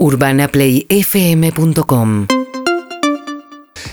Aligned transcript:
UrbanaPlayFM.com 0.00 2.26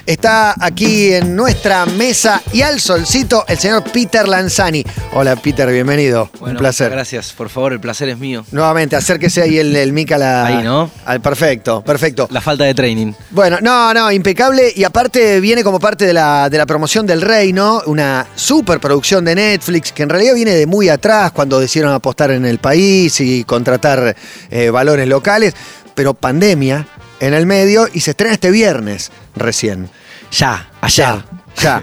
Está 0.06 0.56
aquí 0.66 1.12
en 1.14 1.36
nuestra 1.36 1.86
mesa 1.86 2.42
y 2.54 2.62
al 2.62 2.80
solcito 2.80 3.44
el 3.46 3.58
señor 3.58 3.84
Peter 3.92 4.26
Lanzani. 4.26 4.82
Hola 5.12 5.36
Peter, 5.36 5.70
bienvenido. 5.70 6.30
Un 6.36 6.40
Bueno, 6.40 6.60
placer. 6.60 6.90
Gracias, 6.92 7.34
por 7.34 7.50
favor, 7.50 7.74
el 7.74 7.82
placer 7.82 8.08
es 8.08 8.18
mío. 8.18 8.46
Nuevamente, 8.54 8.96
acérquese 8.96 9.42
ahí 9.42 9.58
el, 9.58 9.76
el 9.76 9.92
mic 9.92 10.14
a 10.14 10.18
la. 10.18 10.46
Ahí, 10.46 10.64
¿no? 10.64 10.90
al- 11.06 11.20
perfecto, 11.20 11.84
perfecto. 11.84 12.26
La 12.32 12.40
falta 12.40 12.64
de 12.64 12.74
training. 12.74 13.12
Bueno, 13.32 13.58
no, 13.62 13.94
no, 13.94 14.10
impecable. 14.10 14.72
Y 14.74 14.86
aparte 14.86 15.42
viene 15.42 15.62
como 15.62 15.78
parte 15.78 16.06
de 16.06 16.14
la, 16.14 16.50
de 16.50 16.58
la 16.58 16.66
promoción 16.66 17.06
del 17.06 17.20
Reino, 17.22 17.82
una 17.88 18.26
superproducción 18.34 19.26
de 19.26 19.36
Netflix, 19.36 19.92
que 19.92 20.04
en 20.04 20.10
realidad 20.10 20.36
viene 20.36 20.52
de 20.52 20.68
muy 20.68 20.88
atrás, 20.88 21.34
cuando 21.34 21.60
decidieron 21.60 21.92
apostar 21.94 22.32
en 22.32 22.46
el 22.46 22.60
país 22.60 23.20
y 23.20 23.44
contratar 23.44 24.16
eh, 24.50 24.70
valores 24.70 25.06
locales, 25.10 25.54
pero 25.98 26.14
pandemia 26.14 26.88
en 27.20 27.34
el 27.34 27.48
medio 27.48 27.88
y 27.92 28.02
se 28.02 28.12
estrena 28.12 28.36
este 28.36 28.52
viernes 28.52 29.12
recién. 29.36 29.90
Ya, 30.32 30.70
allá. 30.80 31.26
Ya. 31.60 31.82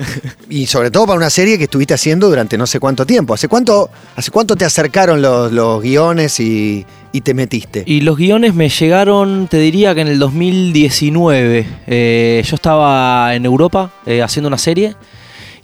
Y 0.48 0.66
sobre 0.66 0.93
todo 0.93 1.07
para 1.07 1.16
una 1.16 1.30
serie 1.30 1.59
que 1.59 1.65
estuviste 1.65 1.95
haciendo 1.95 2.29
durante 2.29 2.57
no 2.57 2.65
sé 2.65 2.79
cuánto 2.79 3.05
tiempo. 3.05 3.35
¿Hace 3.35 3.48
cuánto, 3.48 3.91
hace 4.15 4.30
cuánto 4.30 4.55
te 4.55 4.65
acercaron 4.65 5.21
los, 5.21 5.51
los 5.51 5.83
guiones 5.83 6.38
y, 6.38 6.87
y 7.11 7.23
te 7.23 7.35
metiste? 7.35 7.83
Y 7.87 8.02
los 8.02 8.16
guiones 8.16 8.55
me 8.55 8.69
llegaron, 8.69 9.48
te 9.48 9.59
diría 9.59 9.97
que 9.97 10.02
en 10.02 10.09
el 10.09 10.21
2019. 10.21 11.66
Eh, 11.88 12.45
yo 12.46 12.55
estaba 12.55 13.35
en 13.35 13.45
Europa 13.45 13.91
eh, 14.07 14.23
haciendo 14.23 14.46
una 14.46 14.59
serie. 14.59 14.95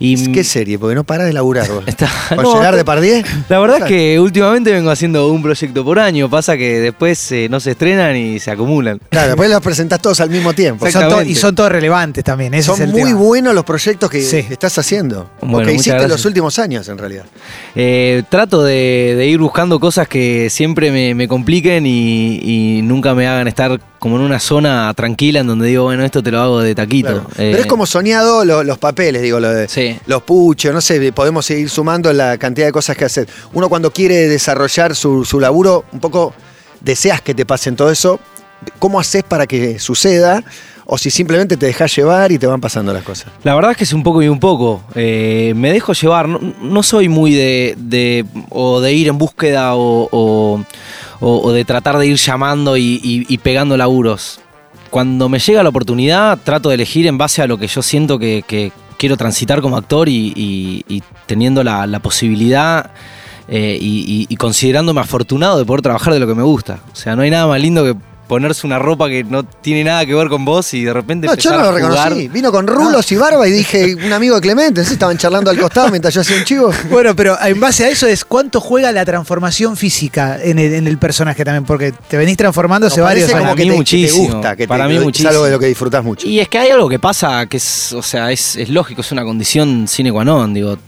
Y 0.02 0.32
¿Qué 0.32 0.42
serie? 0.44 0.78
Porque 0.78 0.94
no 0.94 1.04
para 1.04 1.24
de 1.24 1.32
laburar 1.34 1.68
vos. 1.70 1.84
Está- 1.86 2.08
¿Con 2.30 2.42
no, 2.42 2.54
llegar 2.54 2.72
de 2.74 2.80
te- 2.80 2.84
Pardier? 2.86 3.24
La 3.50 3.58
verdad 3.58 3.78
es 3.80 3.84
que 3.84 4.18
últimamente 4.18 4.72
vengo 4.72 4.90
haciendo 4.90 5.30
un 5.30 5.42
proyecto 5.42 5.84
por 5.84 5.98
año. 5.98 6.30
Pasa 6.30 6.56
que 6.56 6.80
después 6.80 7.30
eh, 7.32 7.48
no 7.50 7.60
se 7.60 7.72
estrenan 7.72 8.16
y 8.16 8.38
se 8.40 8.50
acumulan. 8.50 8.98
Claro, 9.10 9.28
después 9.32 9.50
los 9.50 9.60
presentás 9.60 10.00
todos 10.00 10.18
al 10.20 10.30
mismo 10.30 10.54
tiempo. 10.54 10.90
Son 10.90 11.28
y 11.28 11.34
son 11.34 11.54
todos 11.54 11.70
relevantes 11.70 12.24
también. 12.24 12.54
Ese 12.54 12.64
Son 12.68 12.76
es 12.76 12.80
el 12.80 12.92
muy 12.92 13.02
tema. 13.10 13.18
buenos 13.20 13.54
los 13.54 13.64
proyectos 13.64 14.08
que 14.10 14.22
Sí. 14.22 14.38
estás 14.48 14.78
haciendo. 14.78 15.30
o 15.40 15.46
Bueno, 15.46 15.58
que 15.58 15.64
muchas 15.64 15.74
hiciste 15.74 15.90
gracias. 15.90 16.10
los 16.10 16.24
últimos 16.24 16.58
años, 16.58 16.88
en 16.88 16.96
realidad. 16.96 17.26
Eh, 17.74 18.22
trato 18.30 18.62
de, 18.64 19.14
de 19.18 19.26
ir 19.26 19.38
buscando 19.38 19.78
cosas 19.78 20.08
que 20.08 20.48
siempre 20.48 20.90
me, 20.90 21.14
me 21.14 21.28
compliquen 21.28 21.84
y, 21.86 22.40
y 22.78 22.82
nunca 22.82 23.14
me 23.14 23.28
hagan 23.28 23.48
estar 23.48 23.78
como 24.00 24.16
en 24.16 24.22
una 24.22 24.40
zona 24.40 24.92
tranquila 24.94 25.38
en 25.40 25.46
donde 25.46 25.68
digo, 25.68 25.84
bueno, 25.84 26.04
esto 26.04 26.20
te 26.22 26.32
lo 26.32 26.40
hago 26.40 26.60
de 26.60 26.74
taquito. 26.74 27.08
Claro. 27.10 27.26
Eh, 27.38 27.50
Pero 27.52 27.58
es 27.58 27.66
como 27.66 27.86
soñado 27.86 28.44
lo- 28.44 28.64
los 28.64 28.78
papeles, 28.78 29.22
digo, 29.22 29.38
lo 29.38 29.50
de 29.52 29.68
Sí. 29.68 29.96
los 30.06 30.22
puchos, 30.22 30.74
no 30.74 30.80
sé, 30.80 31.12
podemos 31.12 31.46
seguir 31.46 31.70
sumando 31.70 32.12
la 32.12 32.36
cantidad 32.38 32.66
de 32.66 32.72
cosas 32.72 32.96
que 32.96 33.04
hacer. 33.04 33.28
Uno 33.52 33.68
cuando 33.68 33.92
quiere 33.92 34.26
desarrollar 34.26 34.96
su, 34.96 35.24
su 35.24 35.38
laburo, 35.38 35.84
un 35.92 36.00
poco 36.00 36.34
deseas 36.80 37.20
que 37.20 37.34
te 37.34 37.46
pasen 37.46 37.76
todo 37.76 37.90
eso. 37.92 38.18
¿Cómo 38.78 38.98
haces 38.98 39.22
para 39.22 39.46
que 39.46 39.78
suceda? 39.78 40.42
O 40.92 40.98
si 40.98 41.08
simplemente 41.10 41.56
te 41.56 41.66
dejas 41.66 41.94
llevar 41.94 42.32
y 42.32 42.38
te 42.38 42.46
van 42.48 42.60
pasando 42.60 42.92
las 42.92 43.04
cosas. 43.04 43.28
La 43.44 43.54
verdad 43.54 43.70
es 43.70 43.76
que 43.76 43.84
es 43.84 43.92
un 43.92 44.02
poco 44.02 44.22
y 44.22 44.28
un 44.28 44.40
poco. 44.40 44.82
Eh, 44.96 45.52
me 45.54 45.72
dejo 45.72 45.92
llevar. 45.92 46.28
No, 46.28 46.40
no 46.60 46.82
soy 46.82 47.08
muy 47.08 47.32
de, 47.32 47.74
de- 47.78 48.24
o 48.48 48.80
de 48.80 48.92
ir 48.92 49.06
en 49.08 49.16
búsqueda 49.18 49.76
o, 49.76 50.08
o- 50.10 50.64
o- 51.20 51.52
de 51.52 51.64
tratar 51.64 51.98
de 51.98 52.06
ir 52.06 52.16
llamando 52.16 52.76
y, 52.76 53.00
y- 53.28 53.38
pegando 53.38 53.76
laburos. 53.76 54.40
Cuando 54.90 55.28
me 55.28 55.38
llega 55.38 55.62
la 55.62 55.68
oportunidad, 55.68 56.38
trato 56.42 56.68
de 56.70 56.74
elegir 56.76 57.06
en 57.06 57.16
base 57.18 57.42
a 57.42 57.46
lo 57.46 57.58
que 57.58 57.66
yo 57.68 57.82
siento 57.82 58.18
que, 58.18 58.42
que 58.46 58.72
quiero 58.98 59.16
transitar 59.16 59.60
como 59.60 59.76
actor 59.76 60.08
y, 60.08 60.32
y- 60.88 61.02
teniendo 61.26 61.62
la, 61.62 61.86
la 61.86 62.00
posibilidad 62.00 62.90
eh, 63.48 63.78
y 63.80 64.36
considerándome 64.36 65.00
afortunado 65.00 65.58
de 65.58 65.64
poder 65.64 65.82
trabajar 65.82 66.12
de 66.12 66.20
lo 66.20 66.26
que 66.26 66.34
me 66.34 66.42
gusta. 66.42 66.80
O 66.92 66.96
sea, 66.96 67.14
no 67.16 67.22
hay 67.22 67.30
nada 67.30 67.46
más 67.46 67.60
lindo 67.60 67.84
que 67.84 67.94
ponerse 68.30 68.64
una 68.64 68.78
ropa 68.78 69.08
que 69.08 69.24
no 69.24 69.42
tiene 69.42 69.82
nada 69.82 70.06
que 70.06 70.14
ver 70.14 70.28
con 70.28 70.44
vos 70.44 70.72
y 70.72 70.84
de 70.84 70.92
repente 70.92 71.26
No, 71.26 71.34
yo 71.34 71.50
no 71.50 71.58
lo 71.64 71.72
reconocí. 71.72 72.28
Vino 72.28 72.52
con 72.52 72.64
rulos 72.68 73.10
y 73.10 73.16
barba 73.16 73.48
y 73.48 73.50
dije, 73.50 73.92
un 74.06 74.12
amigo 74.12 74.36
de 74.36 74.40
Clemente, 74.40 74.84
¿sí? 74.84 74.92
estaban 74.92 75.18
charlando 75.18 75.50
al 75.50 75.58
costado 75.58 75.88
mientras 75.90 76.14
yo 76.14 76.20
hacía 76.20 76.36
un 76.36 76.44
chivo. 76.44 76.70
Bueno, 76.90 77.16
pero 77.16 77.36
en 77.44 77.58
base 77.58 77.84
a 77.86 77.88
eso 77.88 78.06
es 78.06 78.24
cuánto 78.24 78.60
juega 78.60 78.92
la 78.92 79.04
transformación 79.04 79.76
física 79.76 80.38
en 80.40 80.60
el, 80.60 80.74
en 80.74 80.86
el 80.86 80.96
personaje 80.96 81.44
también, 81.44 81.64
porque 81.64 81.90
te 81.90 82.16
venís 82.16 82.36
transformando 82.36 82.86
hace 82.86 82.98
No, 83.00 83.04
varios 83.06 83.28
parece 83.28 83.32
para 83.32 83.40
como 83.40 83.52
años. 83.52 83.56
que 83.56 83.64
mí 83.64 83.84
te, 83.84 83.90
que 83.90 83.96
te 84.06 84.06
muchísimo. 84.12 84.34
gusta, 84.34 84.50
que 84.56 84.62
te- 84.62 84.68
Para 84.68 84.86
mí 84.86 84.94
es 84.94 85.02
muchísimo. 85.02 85.30
algo 85.30 85.44
de 85.46 85.50
lo 85.50 85.58
que 85.58 85.66
disfrutás 85.66 86.04
mucho. 86.04 86.28
Y 86.28 86.38
es 86.38 86.48
que 86.48 86.58
hay 86.58 86.70
algo 86.70 86.88
que 86.88 87.00
pasa 87.00 87.46
que 87.46 87.56
es, 87.56 87.92
o 87.94 88.02
sea, 88.02 88.30
es, 88.30 88.54
es 88.54 88.68
lógico, 88.68 89.00
es 89.00 89.10
una 89.10 89.24
condición 89.24 89.88
sine 89.88 90.12
qua 90.12 90.24
non. 90.24 90.54
Digo, 90.54 90.78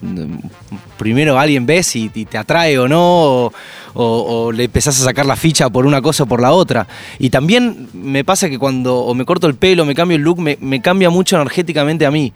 primero 0.96 1.38
alguien 1.38 1.66
ves 1.66 1.96
y, 1.96 2.08
y 2.14 2.24
te 2.24 2.38
atrae 2.38 2.78
o 2.78 2.86
no, 2.86 3.00
o, 3.02 3.52
o- 3.94 4.44
o 4.46 4.52
le 4.52 4.64
empezás 4.64 5.00
a 5.00 5.04
sacar 5.04 5.26
la 5.26 5.36
ficha 5.36 5.68
por 5.68 5.84
una 5.86 6.00
cosa 6.00 6.22
o 6.22 6.26
por 6.26 6.40
la 6.40 6.52
otra. 6.52 6.86
Y 7.18 7.30
también 7.32 7.88
me 7.94 8.24
pasa 8.24 8.50
que 8.50 8.58
cuando 8.58 8.98
o 8.98 9.14
me 9.14 9.24
corto 9.24 9.46
el 9.46 9.54
pelo, 9.54 9.86
me 9.86 9.94
cambio 9.94 10.18
el 10.18 10.22
look, 10.22 10.38
me, 10.38 10.58
me 10.60 10.82
cambia 10.82 11.08
mucho 11.08 11.34
energéticamente 11.36 12.04
a 12.04 12.10
mí. 12.10 12.30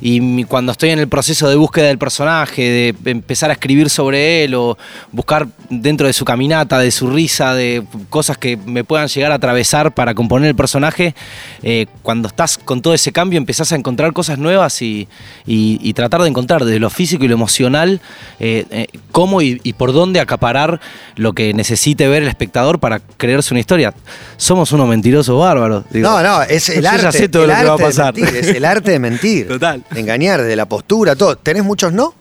Y 0.00 0.20
mi- 0.20 0.44
cuando 0.44 0.72
estoy 0.72 0.90
en 0.90 0.98
el 0.98 1.08
proceso 1.08 1.48
de 1.48 1.56
búsqueda 1.56 1.86
del 1.88 1.98
personaje, 1.98 2.94
de 3.02 3.10
empezar 3.10 3.50
a 3.50 3.54
escribir 3.54 3.90
sobre 3.90 4.44
él 4.44 4.54
o 4.54 4.78
buscar 5.12 5.46
dentro 5.68 6.06
de 6.06 6.12
su 6.12 6.24
caminata, 6.24 6.78
de 6.78 6.90
su 6.90 7.10
risa, 7.10 7.54
de 7.54 7.82
cosas 8.08 8.38
que 8.38 8.56
me 8.56 8.82
puedan 8.84 9.08
llegar 9.08 9.32
a 9.32 9.34
atravesar 9.36 9.92
para 9.94 10.14
componer 10.14 10.48
el 10.48 10.54
personaje, 10.56 11.14
eh, 11.62 11.86
cuando 12.02 12.28
estás 12.28 12.56
con 12.58 12.80
todo 12.82 12.94
ese 12.94 13.12
cambio 13.12 13.36
empezás 13.38 13.72
a 13.72 13.76
encontrar 13.76 14.12
cosas 14.12 14.38
nuevas 14.38 14.80
y, 14.82 15.06
y- 15.46 15.78
y 15.82 15.92
tratar 15.92 16.22
de 16.22 16.28
encontrar 16.28 16.64
desde 16.64 16.78
lo 16.80 16.90
físico 16.90 17.24
y 17.24 17.28
lo 17.28 17.34
emocional 17.34 18.00
eh, 18.38 18.64
eh, 18.70 18.86
cómo 19.12 19.42
y, 19.42 19.60
y 19.62 19.74
por 19.74 19.92
dónde 19.92 20.20
acaparar 20.20 20.80
lo 21.16 21.32
que 21.34 21.52
necesite 21.54 22.08
ver 22.08 22.22
el 22.22 22.28
espectador 22.28 22.78
para 22.80 23.00
creerse 23.16 23.52
una 23.52 23.60
historia. 23.60 23.92
Somos 24.36 24.72
unos 24.72 24.88
mentirosos 24.88 25.38
bárbaros. 25.38 25.84
digo. 25.90 26.08
No, 26.08 26.22
no, 26.22 26.42
es 26.42 26.68
el 26.70 26.76
Yo 26.76 26.80
ya 26.82 26.92
arte. 26.92 27.12
sé 27.18 27.28
todo 27.28 27.44
el 27.44 27.50
lo 27.50 27.54
que 27.56 27.64
va 27.64 27.70
a 27.70 27.72
arte 27.74 27.82
de 27.82 27.88
pasar. 27.90 28.14
mentir, 28.14 28.36
es 28.36 28.48
el 28.48 28.64
arte 28.64 28.90
de 28.92 28.98
mentir. 28.98 29.48
Total. 29.60 29.82
Engañar, 29.94 30.42
de 30.42 30.56
la 30.56 30.66
postura, 30.66 31.16
todo. 31.16 31.36
¿Tenés 31.36 31.64
muchos 31.64 31.92
no 31.92 32.14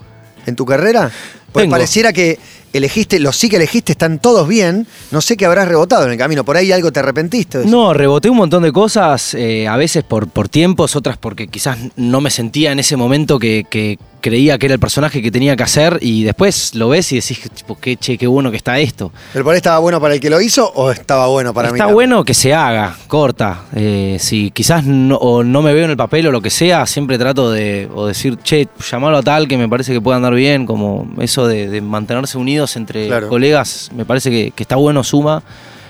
en 0.46 0.56
tu 0.56 0.66
carrera? 0.66 1.12
Tengo. 1.53 1.72
pareciera 1.72 2.13
que 2.13 2.38
elegiste, 2.74 3.19
los 3.19 3.35
sí 3.35 3.50
que 3.50 3.57
elegiste 3.57 3.91
están 3.91 4.19
todos 4.19 4.47
bien. 4.47 4.88
No 5.12 5.22
sé 5.22 5.38
qué 5.38 5.46
habrás 5.46 5.68
rebotado 5.68 6.06
en 6.06 6.12
el 6.12 6.18
camino. 6.18 6.44
Por 6.44 6.57
ahí 6.57 6.72
algo 6.72 6.91
te 6.91 7.00
arrepentiste. 7.00 7.66
No, 7.66 7.94
reboté 7.94 8.30
un 8.30 8.38
montón 8.38 8.63
de 8.63 8.72
cosas, 8.72 9.34
eh, 9.34 9.68
a 9.68 9.78
veces 9.78 10.03
por, 10.03 10.28
por 10.28 10.50
tiempos, 10.50 10.96
otras 10.96 11.18
porque 11.18 11.47
quizás 11.47 11.78
no 11.96 12.22
me 12.22 12.30
sentía 12.30 12.72
en 12.72 12.80
ese 12.80 12.96
momento 12.96 13.40
que, 13.40 13.66
que 13.69 13.97
creía 14.19 14.57
que 14.57 14.68
era 14.68 14.74
el 14.75 14.80
personaje 14.80 15.22
que 15.22 15.31
tenía 15.31 15.56
que 15.56 15.63
hacer 15.63 15.97
y 16.02 16.24
después 16.24 16.75
lo 16.75 16.90
ves 16.90 17.12
y 17.12 17.16
decís, 17.16 17.50
tipo, 17.53 17.78
qué, 17.80 17.97
che, 17.97 18.18
qué 18.18 18.28
bueno 18.28 18.52
que 18.52 18.57
está 18.57 18.80
esto. 18.80 19.12
¿Pero 19.34 19.46
por 19.46 19.53
ahí 19.53 19.57
estaba 19.57 19.80
bueno 19.80 20.00
para 20.00 20.13
el 20.13 20.19
que 20.19 20.30
lo 20.30 20.41
hizo 20.41 20.69
o 20.75 20.91
estaba 20.91 21.28
bueno 21.28 21.53
para 21.53 21.72
mí? 21.72 21.80
está 21.80 21.91
bueno 21.91 22.24
que 22.24 22.34
se 22.34 22.53
haga, 22.53 22.96
corta. 23.07 23.63
Eh, 23.75 24.18
si 24.19 24.51
quizás 24.51 24.84
no, 24.86 25.16
o 25.18 25.44
no 25.44 25.62
me 25.62 25.74
veo 25.74 25.86
en 25.86 25.91
el 25.91 25.97
papel 25.97 26.28
o 26.28 26.31
lo 26.31 26.41
que 26.41 26.50
sea, 26.50 26.86
siempre 26.86 27.18
trato 27.18 27.51
de 27.51 27.90
o 27.94 28.07
decir, 28.07 28.38
che, 28.44 28.68
llamalo 28.91 29.18
a 29.18 29.24
tal 29.24 29.47
que 29.47 29.57
me 29.57 29.68
parece 29.68 29.94
que 29.94 30.01
puede 30.01 30.18
andar 30.18 30.34
bien, 30.34 30.66
como 30.66 31.09
eso 31.19 31.47
de, 31.47 31.69
de 31.69 31.81
mantenerse 31.81 32.38
entre 32.75 33.08
Claro. 33.08 33.30
colegas, 33.30 33.90
me 33.96 34.06
parece 34.06 34.30
que, 34.30 34.52
que 34.52 34.64
está 34.64 34.75
bueno, 34.75 35.03
suma 35.03 35.42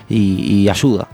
y, 0.10 0.64
y 0.64 0.70
ayuda. 0.70 1.08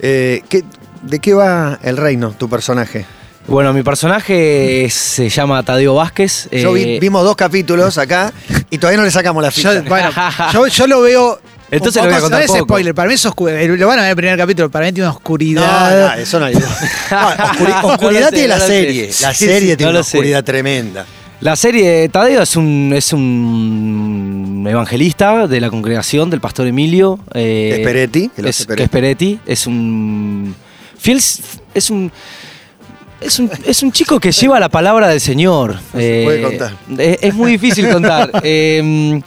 Eh, 0.00 0.42
¿qué- 0.48 0.64
¿De 1.02 1.18
qué 1.20 1.34
va 1.34 1.78
el 1.82 1.96
reino, 1.96 2.30
tu 2.32 2.48
personaje? 2.48 3.04
Bueno, 3.46 3.72
mi 3.72 3.82
personaje 3.84 4.88
se 4.90 5.28
llama 5.28 5.62
Tadeo 5.62 5.94
Vázquez. 5.94 6.48
Yo 6.50 6.72
vi- 6.72 6.82
eh, 6.96 6.98
vimos 7.00 7.22
dos 7.22 7.36
capítulos 7.36 7.96
acá 7.96 8.32
y 8.70 8.78
todavía 8.78 8.98
no 8.98 9.04
le 9.04 9.10
sacamos 9.12 9.40
la 9.42 9.50
ficha. 9.52 9.72
Yo, 9.74 9.82
bueno, 9.84 10.10
yo, 10.52 10.66
yo 10.66 10.86
lo 10.88 11.00
veo. 11.02 11.40
Entonces 11.70 12.00
lo 12.02 12.08
voy 12.08 12.16
a 12.18 12.20
contar 12.20 12.46
no 12.46 12.54
es 12.54 12.60
spoiler, 12.60 12.94
para 12.94 13.08
mí 13.08 13.14
es 13.14 13.24
oscuro. 13.26 13.52
Lo 13.76 13.86
van 13.88 13.98
a 13.98 14.02
ver 14.02 14.06
en 14.06 14.10
el 14.10 14.16
primer 14.16 14.38
capítulo, 14.38 14.70
para 14.70 14.86
mí 14.86 14.92
tiene 14.92 15.08
una 15.08 15.16
oscuridad. 15.16 16.14
no, 16.16 16.22
eso 16.22 16.38
no 16.40 16.46
ayuda. 16.46 16.68
No, 17.10 17.16
oscuri- 17.30 17.68
No 17.68 17.82
lo 17.82 17.88
oscuridad 17.94 18.28
sé, 18.30 18.34
tiene 18.34 18.48
la 18.48 18.60
serie. 18.60 19.10
La 19.20 19.34
serie 19.34 19.60
sí, 19.72 19.76
tiene 19.76 19.84
no 19.92 19.98
una 19.98 20.04
sé. 20.04 20.16
oscuridad 20.18 20.44
tremenda. 20.44 21.06
La 21.40 21.54
serie 21.54 22.08
Tadeo 22.08 22.42
es 22.42 22.56
un, 22.56 22.92
es 22.96 23.12
un 23.12 24.15
evangelista 24.68 25.46
de 25.46 25.60
la 25.60 25.70
congregación 25.70 26.30
del 26.30 26.40
pastor 26.40 26.66
Emilio. 26.66 27.18
eh, 27.34 27.70
Que 27.74 27.80
es 27.82 27.86
Peretti, 27.86 28.28
que 28.34 28.42
lo 28.42 28.48
es, 28.48 29.66
un. 29.66 30.54
Fiel. 30.98 31.18
Es 31.18 31.90
un. 31.90 32.10
Es 33.20 33.38
un, 33.38 33.50
es 33.66 33.82
un 33.82 33.92
chico 33.92 34.20
que 34.20 34.30
lleva 34.30 34.60
la 34.60 34.68
palabra 34.68 35.08
del 35.08 35.20
Señor. 35.20 35.74
No 35.94 36.00
se 36.00 36.20
puede 36.24 36.42
contar. 36.42 36.76
Es, 36.98 37.18
es 37.22 37.34
muy 37.34 37.52
difícil 37.52 37.88
contar. 37.90 38.30
Eh, 38.44 39.20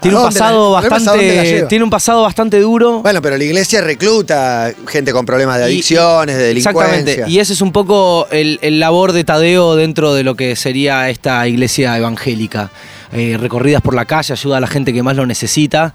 tiene 0.00 0.16
¿A 0.16 0.20
un 0.20 0.26
pasado 0.26 0.80
la- 0.80 0.88
bastante. 0.88 1.66
Tiene 1.68 1.82
un 1.82 1.90
pasado 1.90 2.22
bastante 2.22 2.60
duro. 2.60 3.00
Bueno, 3.02 3.20
pero 3.20 3.36
la 3.36 3.42
iglesia 3.42 3.80
recluta 3.80 4.72
gente 4.86 5.10
con 5.12 5.26
problemas 5.26 5.56
de 5.58 5.62
Y- 5.64 5.74
adicciones, 5.74 6.36
de 6.36 6.44
delincuencia. 6.44 6.82
Exactamente. 7.00 7.24
Y 7.32 7.40
ese 7.40 7.52
es 7.54 7.60
un 7.60 7.72
poco 7.72 8.28
el, 8.30 8.60
el 8.62 8.78
labor 8.78 9.10
de 9.12 9.24
Tadeo 9.24 9.74
dentro 9.74 10.14
de 10.14 10.22
lo 10.22 10.36
que 10.36 10.54
sería 10.54 11.10
esta 11.10 11.48
iglesia 11.48 11.96
evangélica. 11.98 12.70
Eh, 13.10 13.38
recorridas 13.40 13.80
por 13.80 13.94
la 13.94 14.04
calle, 14.04 14.34
ayuda 14.34 14.58
a 14.58 14.60
la 14.60 14.66
gente 14.66 14.92
que 14.92 15.02
más 15.02 15.16
lo 15.16 15.24
necesita 15.24 15.94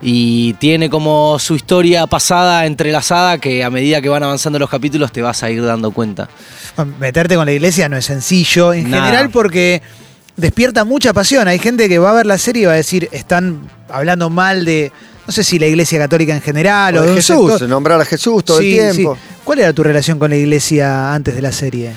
y 0.00 0.52
tiene 0.54 0.88
como 0.88 1.36
su 1.40 1.56
historia 1.56 2.06
pasada 2.06 2.66
entrelazada 2.66 3.38
que 3.38 3.64
a 3.64 3.70
medida 3.70 4.00
que 4.00 4.08
van 4.08 4.22
avanzando 4.22 4.60
los 4.60 4.70
capítulos 4.70 5.10
te 5.10 5.22
vas 5.22 5.42
a 5.42 5.50
ir 5.50 5.60
dando 5.64 5.90
cuenta. 5.90 6.28
Meterte 7.00 7.34
con 7.34 7.46
la 7.46 7.52
iglesia 7.52 7.88
no 7.88 7.96
es 7.96 8.04
sencillo, 8.04 8.72
en 8.72 8.90
Nada. 8.90 9.06
general 9.06 9.30
porque 9.30 9.82
despierta 10.36 10.84
mucha 10.84 11.12
pasión. 11.12 11.48
Hay 11.48 11.58
gente 11.58 11.88
que 11.88 11.98
va 11.98 12.10
a 12.12 12.14
ver 12.14 12.26
la 12.26 12.38
serie 12.38 12.62
y 12.62 12.66
va 12.66 12.72
a 12.72 12.76
decir, 12.76 13.08
están 13.10 13.68
hablando 13.90 14.30
mal 14.30 14.64
de, 14.64 14.92
no 15.26 15.32
sé 15.32 15.42
si 15.42 15.58
la 15.58 15.66
iglesia 15.66 15.98
católica 15.98 16.32
en 16.32 16.42
general 16.42 16.96
o, 16.96 17.00
O 17.00 17.06
de 17.06 17.14
Jesús, 17.14 17.50
sector. 17.50 17.68
nombrar 17.68 18.00
a 18.00 18.04
Jesús 18.04 18.44
todo 18.44 18.60
Sí, 18.60 18.78
el 18.78 18.92
tiempo. 18.94 19.16
sí. 19.16 19.20
¿Cuál 19.42 19.58
era 19.58 19.72
tu 19.72 19.82
relación 19.82 20.18
con 20.20 20.30
la 20.30 20.36
iglesia 20.36 21.12
antes 21.12 21.34
de 21.34 21.42
la 21.42 21.50
serie? 21.50 21.90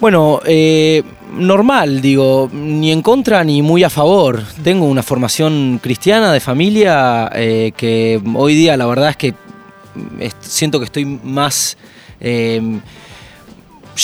Bueno, 0.00 0.40
eh, 0.46 1.02
normal, 1.32 2.00
digo, 2.00 2.50
ni 2.52 2.90
en 2.92 3.02
contra 3.02 3.44
ni 3.44 3.62
muy 3.62 3.84
a 3.84 3.90
favor. 3.90 4.42
Tengo 4.62 4.86
una 4.86 5.02
formación 5.02 5.78
cristiana 5.82 6.32
de 6.32 6.40
familia 6.40 7.30
eh, 7.34 7.72
que 7.76 8.20
hoy 8.34 8.54
día 8.54 8.76
la 8.76 8.86
verdad 8.86 9.10
es 9.10 9.16
que 9.16 9.32
mm, 9.32 10.22
siento 10.40 10.78
que 10.78 10.84
estoy 10.86 11.04
más 11.04 11.76
eh, 12.20 12.80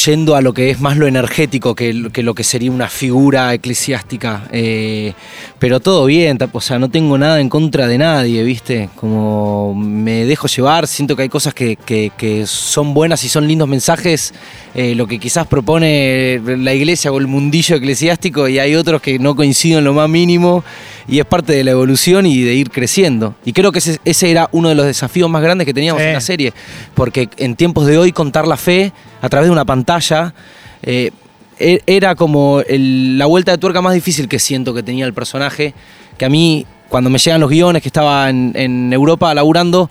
yendo 0.05 0.35
a 0.35 0.41
lo 0.41 0.53
que 0.53 0.71
es 0.71 0.81
más 0.81 0.97
lo 0.97 1.07
energético 1.07 1.75
que, 1.77 1.93
lo- 1.95 2.35
que 2.35 2.43
sería 2.45 2.71
una 2.73 2.89
figura 2.89 3.55
eclesiástica. 3.55 4.49
eh, 4.51 5.13
pero 5.61 5.79
todo 5.81 6.05
bien, 6.07 6.37
o 6.53 6.61
sea, 6.61 6.79
no 6.81 6.91
tengo 6.91 7.17
nada 7.17 7.41
en 7.41 7.49
contra 7.49 7.87
de 7.87 7.97
nadie, 7.99 8.43
¿viste? 8.43 8.91
Como 8.97 9.73
me 9.75 10.25
dejo 10.25 10.49
llevar, 10.49 10.87
siento 10.89 11.15
que 11.17 11.23
hay 11.23 11.29
cosas 11.29 11.55
que 11.55 12.45
son 12.47 12.93
buenas 12.93 13.23
y 13.25 13.29
son 13.29 13.47
lindos 13.47 13.69
mensajes, 13.69 14.35
eh, 14.75 14.95
lo 14.97 15.07
que 15.07 15.19
quizás 15.21 15.47
propone 15.47 16.41
la 16.45 16.75
iglesia 16.75 17.13
o 17.13 17.19
el 17.19 17.27
mundillo 17.29 17.77
eclesiástico, 17.77 18.49
y 18.49 18.59
hay 18.59 18.75
otros 18.75 19.01
que 19.01 19.19
no 19.19 19.37
coinciden 19.37 19.79
en 19.79 19.85
lo 19.85 19.95
más 19.95 20.09
mínimo, 20.09 20.65
y 21.07 21.19
es 21.21 21.25
parte 21.27 21.53
de 21.53 21.63
la 21.65 21.71
evolución 21.73 22.27
y 22.27 22.41
de 22.43 22.55
ir 22.55 22.71
creciendo. 22.71 23.35
Y 23.45 23.53
creo 23.53 23.71
que 23.73 23.79
ese, 23.79 23.99
ese 24.05 24.31
era 24.31 24.49
uno 24.53 24.69
de 24.69 24.75
los 24.75 24.87
desafíos 24.87 25.31
más 25.31 25.43
grandes 25.43 25.65
que 25.67 25.75
teníamos 25.75 26.03
Sí. 26.03 26.09
en 26.09 26.15
la 26.15 26.21
serie, 26.21 26.53
porque 26.95 27.29
en 27.37 27.55
tiempos 27.57 27.87
de 27.87 27.99
hoy 27.99 28.11
contar 28.13 28.49
la 28.49 28.57
fe 28.57 28.93
a 29.23 29.29
través 29.29 29.47
de 29.49 29.53
una 29.53 29.65
pantalla 29.65 30.35
eh, 30.83 31.11
e- 31.59 31.81
era 31.87 32.15
como 32.17 32.61
el- 32.67 33.17
la 33.17 33.27
vuelta 33.27 33.53
de 33.53 33.59
tuerca 33.59 33.81
más 33.81 33.95
difícil 33.95 34.29
que 34.29 34.39
siento 34.39 34.75
que 34.75 34.83
tenía 34.83 35.07
el 35.07 35.15
personaje, 35.15 35.73
que 36.19 36.25
a 36.25 36.29
mí 36.29 36.67
cuando 36.89 37.11
me 37.11 37.19
llegan 37.19 37.41
los 37.41 37.49
guiones 37.51 37.81
que 37.81 37.89
estaba 37.89 38.29
en, 38.29 38.53
en 38.55 38.93
Europa 38.93 39.33
laburando, 39.35 39.89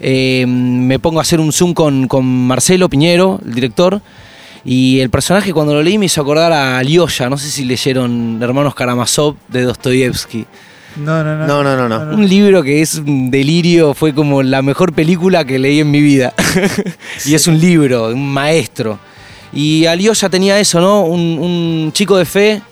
eh, 0.00 0.44
me 0.46 0.98
pongo 0.98 1.18
a 1.18 1.22
hacer 1.22 1.40
un 1.40 1.52
zoom 1.52 1.74
con, 1.74 2.08
con 2.08 2.24
Marcelo 2.24 2.88
Piñero, 2.88 3.40
el 3.44 3.54
director, 3.54 4.00
y 4.64 5.00
el 5.00 5.10
personaje 5.10 5.52
cuando 5.52 5.74
lo 5.74 5.82
leí 5.82 5.96
me 5.96 6.06
hizo 6.06 6.20
acordar 6.20 6.52
a 6.52 6.78
Alyosha, 6.78 7.30
no 7.30 7.38
sé 7.38 7.50
si 7.50 7.64
leyeron 7.64 8.38
Hermanos 8.42 8.74
Karamazov 8.74 9.36
de 9.48 9.62
Dostoyevsky. 9.62 10.46
No, 10.96 11.22
no, 11.22 11.36
no. 11.36 11.46
No, 11.46 11.62
no, 11.62 11.88
no, 11.88 11.88
no. 11.88 12.16
Un 12.16 12.28
libro 12.28 12.62
que 12.62 12.80
es 12.80 12.96
un 12.96 13.30
delirio, 13.30 13.94
fue 13.94 14.14
como 14.14 14.42
la 14.42 14.62
mejor 14.62 14.92
película 14.92 15.44
que 15.44 15.58
leí 15.58 15.80
en 15.80 15.90
mi 15.90 16.00
vida. 16.00 16.32
y 17.26 17.34
es 17.34 17.46
un 17.46 17.60
libro, 17.60 18.08
un 18.08 18.32
maestro. 18.32 18.98
Y 19.52 19.86
Alyosha 19.86 20.28
tenía 20.28 20.58
eso, 20.58 20.80
¿no? 20.80 21.02
Un, 21.02 21.38
un 21.38 21.92
chico 21.92 22.16
de 22.16 22.24
fe 22.24 22.62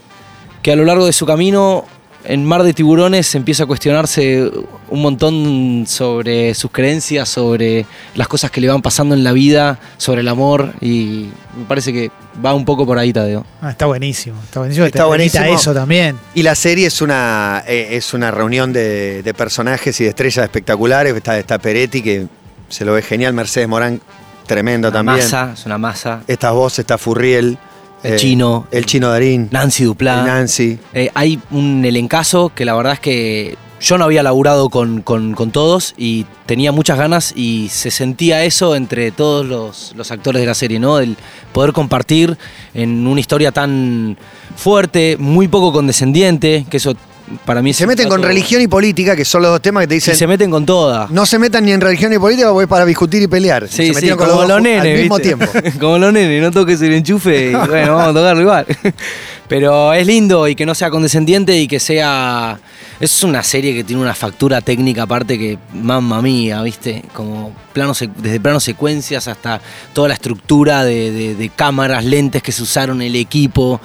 que 0.62 0.72
a 0.72 0.76
lo 0.76 0.84
largo 0.84 1.04
de 1.06 1.12
su 1.12 1.26
camino 1.26 1.84
en 2.24 2.44
Mar 2.44 2.62
de 2.62 2.72
Tiburones 2.72 3.34
empieza 3.34 3.64
a 3.64 3.66
cuestionarse 3.66 4.50
un 4.88 5.02
montón 5.02 5.84
sobre 5.86 6.54
sus 6.54 6.70
creencias, 6.70 7.28
sobre 7.28 7.86
las 8.14 8.28
cosas 8.28 8.50
que 8.50 8.60
le 8.60 8.68
van 8.68 8.82
pasando 8.82 9.14
en 9.14 9.24
la 9.24 9.32
vida, 9.32 9.78
sobre 9.98 10.22
el 10.22 10.28
amor. 10.28 10.72
Y 10.80 11.28
me 11.56 11.64
parece 11.68 11.92
que 11.92 12.10
va 12.44 12.54
un 12.54 12.64
poco 12.64 12.86
por 12.86 12.98
ahí, 12.98 13.12
Tadeo. 13.12 13.44
Ah, 13.60 13.70
está 13.70 13.86
buenísimo. 13.86 14.40
Está 14.42 14.60
buenísimo. 14.60 14.86
Está 14.86 15.04
buenísimo. 15.04 15.44
eso 15.44 15.74
también. 15.74 16.18
Y 16.34 16.42
la 16.42 16.54
serie 16.54 16.86
es 16.86 17.02
una, 17.02 17.62
eh, 17.66 17.88
es 17.92 18.14
una 18.14 18.30
reunión 18.30 18.72
de, 18.72 19.22
de 19.22 19.34
personajes 19.34 20.00
y 20.00 20.04
de 20.04 20.10
estrellas 20.10 20.44
espectaculares. 20.44 21.14
Está, 21.14 21.38
está 21.38 21.58
Peretti, 21.58 22.02
que 22.02 22.26
se 22.68 22.84
lo 22.84 22.94
ve 22.94 23.02
genial. 23.02 23.34
Mercedes 23.34 23.68
Morán, 23.68 24.00
tremendo 24.46 24.88
Una 24.88 24.98
también. 24.98 25.18
masa, 25.18 25.52
es 25.54 25.66
una 25.66 25.78
masa. 25.78 26.22
Estas 26.26 26.52
voces, 26.52 26.80
está 26.80 26.96
Furriel. 26.98 27.58
Eh, 28.04 28.10
El 28.12 28.16
chino. 28.18 28.66
El 28.70 28.86
chino 28.86 29.08
Darín. 29.08 29.48
Nancy 29.50 29.84
Duplá. 29.84 30.24
Nancy. 30.24 30.78
Eh, 30.92 31.10
hay 31.14 31.40
un 31.50 31.84
elencazo 31.84 32.52
que 32.54 32.64
la 32.64 32.74
verdad 32.76 32.92
es 32.92 33.00
que 33.00 33.56
yo 33.80 33.98
no 33.98 34.04
había 34.04 34.22
laburado 34.22 34.70
con, 34.70 35.02
con- 35.02 35.34
con 35.34 35.50
todos 35.50 35.94
y 35.98 36.24
tenía 36.46 36.72
muchas 36.72 36.96
ganas 36.96 37.32
y 37.36 37.68
se 37.70 37.90
sentía 37.90 38.42
eso 38.44 38.76
entre 38.76 39.10
todos 39.10 39.44
los, 39.44 39.92
los 39.96 40.10
actores 40.10 40.40
de 40.40 40.46
la 40.46 40.54
serie, 40.54 40.78
¿no? 40.78 41.00
El 41.00 41.16
poder 41.52 41.72
compartir 41.72 42.38
en 42.72 43.06
una 43.06 43.20
historia 43.20 43.52
tan 43.52 44.16
fuerte, 44.56 45.16
muy 45.18 45.48
poco 45.48 45.72
condescendiente, 45.72 46.64
que 46.70 46.76
eso 46.78 46.94
para 47.44 47.62
mí 47.62 47.72
Se 47.72 47.86
meten 47.86 48.08
con 48.08 48.22
religión 48.22 48.60
y 48.62 48.68
política, 48.68 49.16
que 49.16 49.24
son 49.24 49.42
los 49.42 49.50
dos 49.50 49.62
temas 49.62 49.82
que 49.84 49.88
te 49.88 49.94
y 49.94 49.96
dicen. 49.98 50.14
se 50.16 50.26
meten 50.26 50.50
con 50.50 50.66
toda. 50.66 51.06
No 51.10 51.24
se 51.26 51.38
metan 51.38 51.64
ni 51.64 51.72
en 51.72 51.80
religión 51.80 52.10
ni 52.10 52.18
política 52.18 52.50
porque 52.50 52.64
es 52.64 52.68
para 52.68 52.84
discutir 52.84 53.22
y 53.22 53.26
pelear. 53.26 53.66
Sí, 53.68 53.76
se 53.76 53.84
sí, 53.88 53.92
metieron 53.94 54.18
con 54.18 54.28
como 54.28 54.40
los 54.42 54.48
los 54.50 54.62
nenes, 54.62 54.94
al 54.94 55.00
mismo 55.00 55.18
tiempo. 55.18 55.46
como 55.80 55.98
los 55.98 56.12
nenes, 56.12 56.42
no 56.42 56.50
toques 56.50 56.80
el 56.82 56.92
enchufe 56.92 57.50
y 57.50 57.54
bueno, 57.68 57.96
vamos 57.96 58.08
a 58.10 58.12
tocarlo 58.18 58.42
igual. 58.42 58.66
Pero 59.48 59.92
es 59.92 60.06
lindo 60.06 60.48
y 60.48 60.54
que 60.54 60.64
no 60.64 60.74
sea 60.74 60.90
condescendiente 60.90 61.56
y 61.58 61.68
que 61.68 61.78
sea... 61.80 62.58
Es 63.00 63.22
una 63.24 63.42
serie 63.42 63.74
que 63.74 63.84
tiene 63.84 64.00
una 64.00 64.14
factura 64.14 64.60
técnica 64.60 65.02
aparte 65.02 65.36
que, 65.38 65.58
mamma 65.74 66.22
mía, 66.22 66.62
¿viste? 66.62 67.02
Como 67.12 67.52
planos, 67.72 68.02
desde 68.16 68.38
planos 68.40 68.62
secuencias 68.64 69.26
hasta 69.28 69.60
toda 69.92 70.08
la 70.08 70.14
estructura 70.14 70.84
de, 70.84 71.10
de- 71.10 71.34
de 71.34 71.48
cámaras, 71.50 72.04
lentes 72.04 72.42
que 72.42 72.52
se 72.52 72.62
usaron, 72.62 73.02
el 73.02 73.16
equipo 73.16 73.80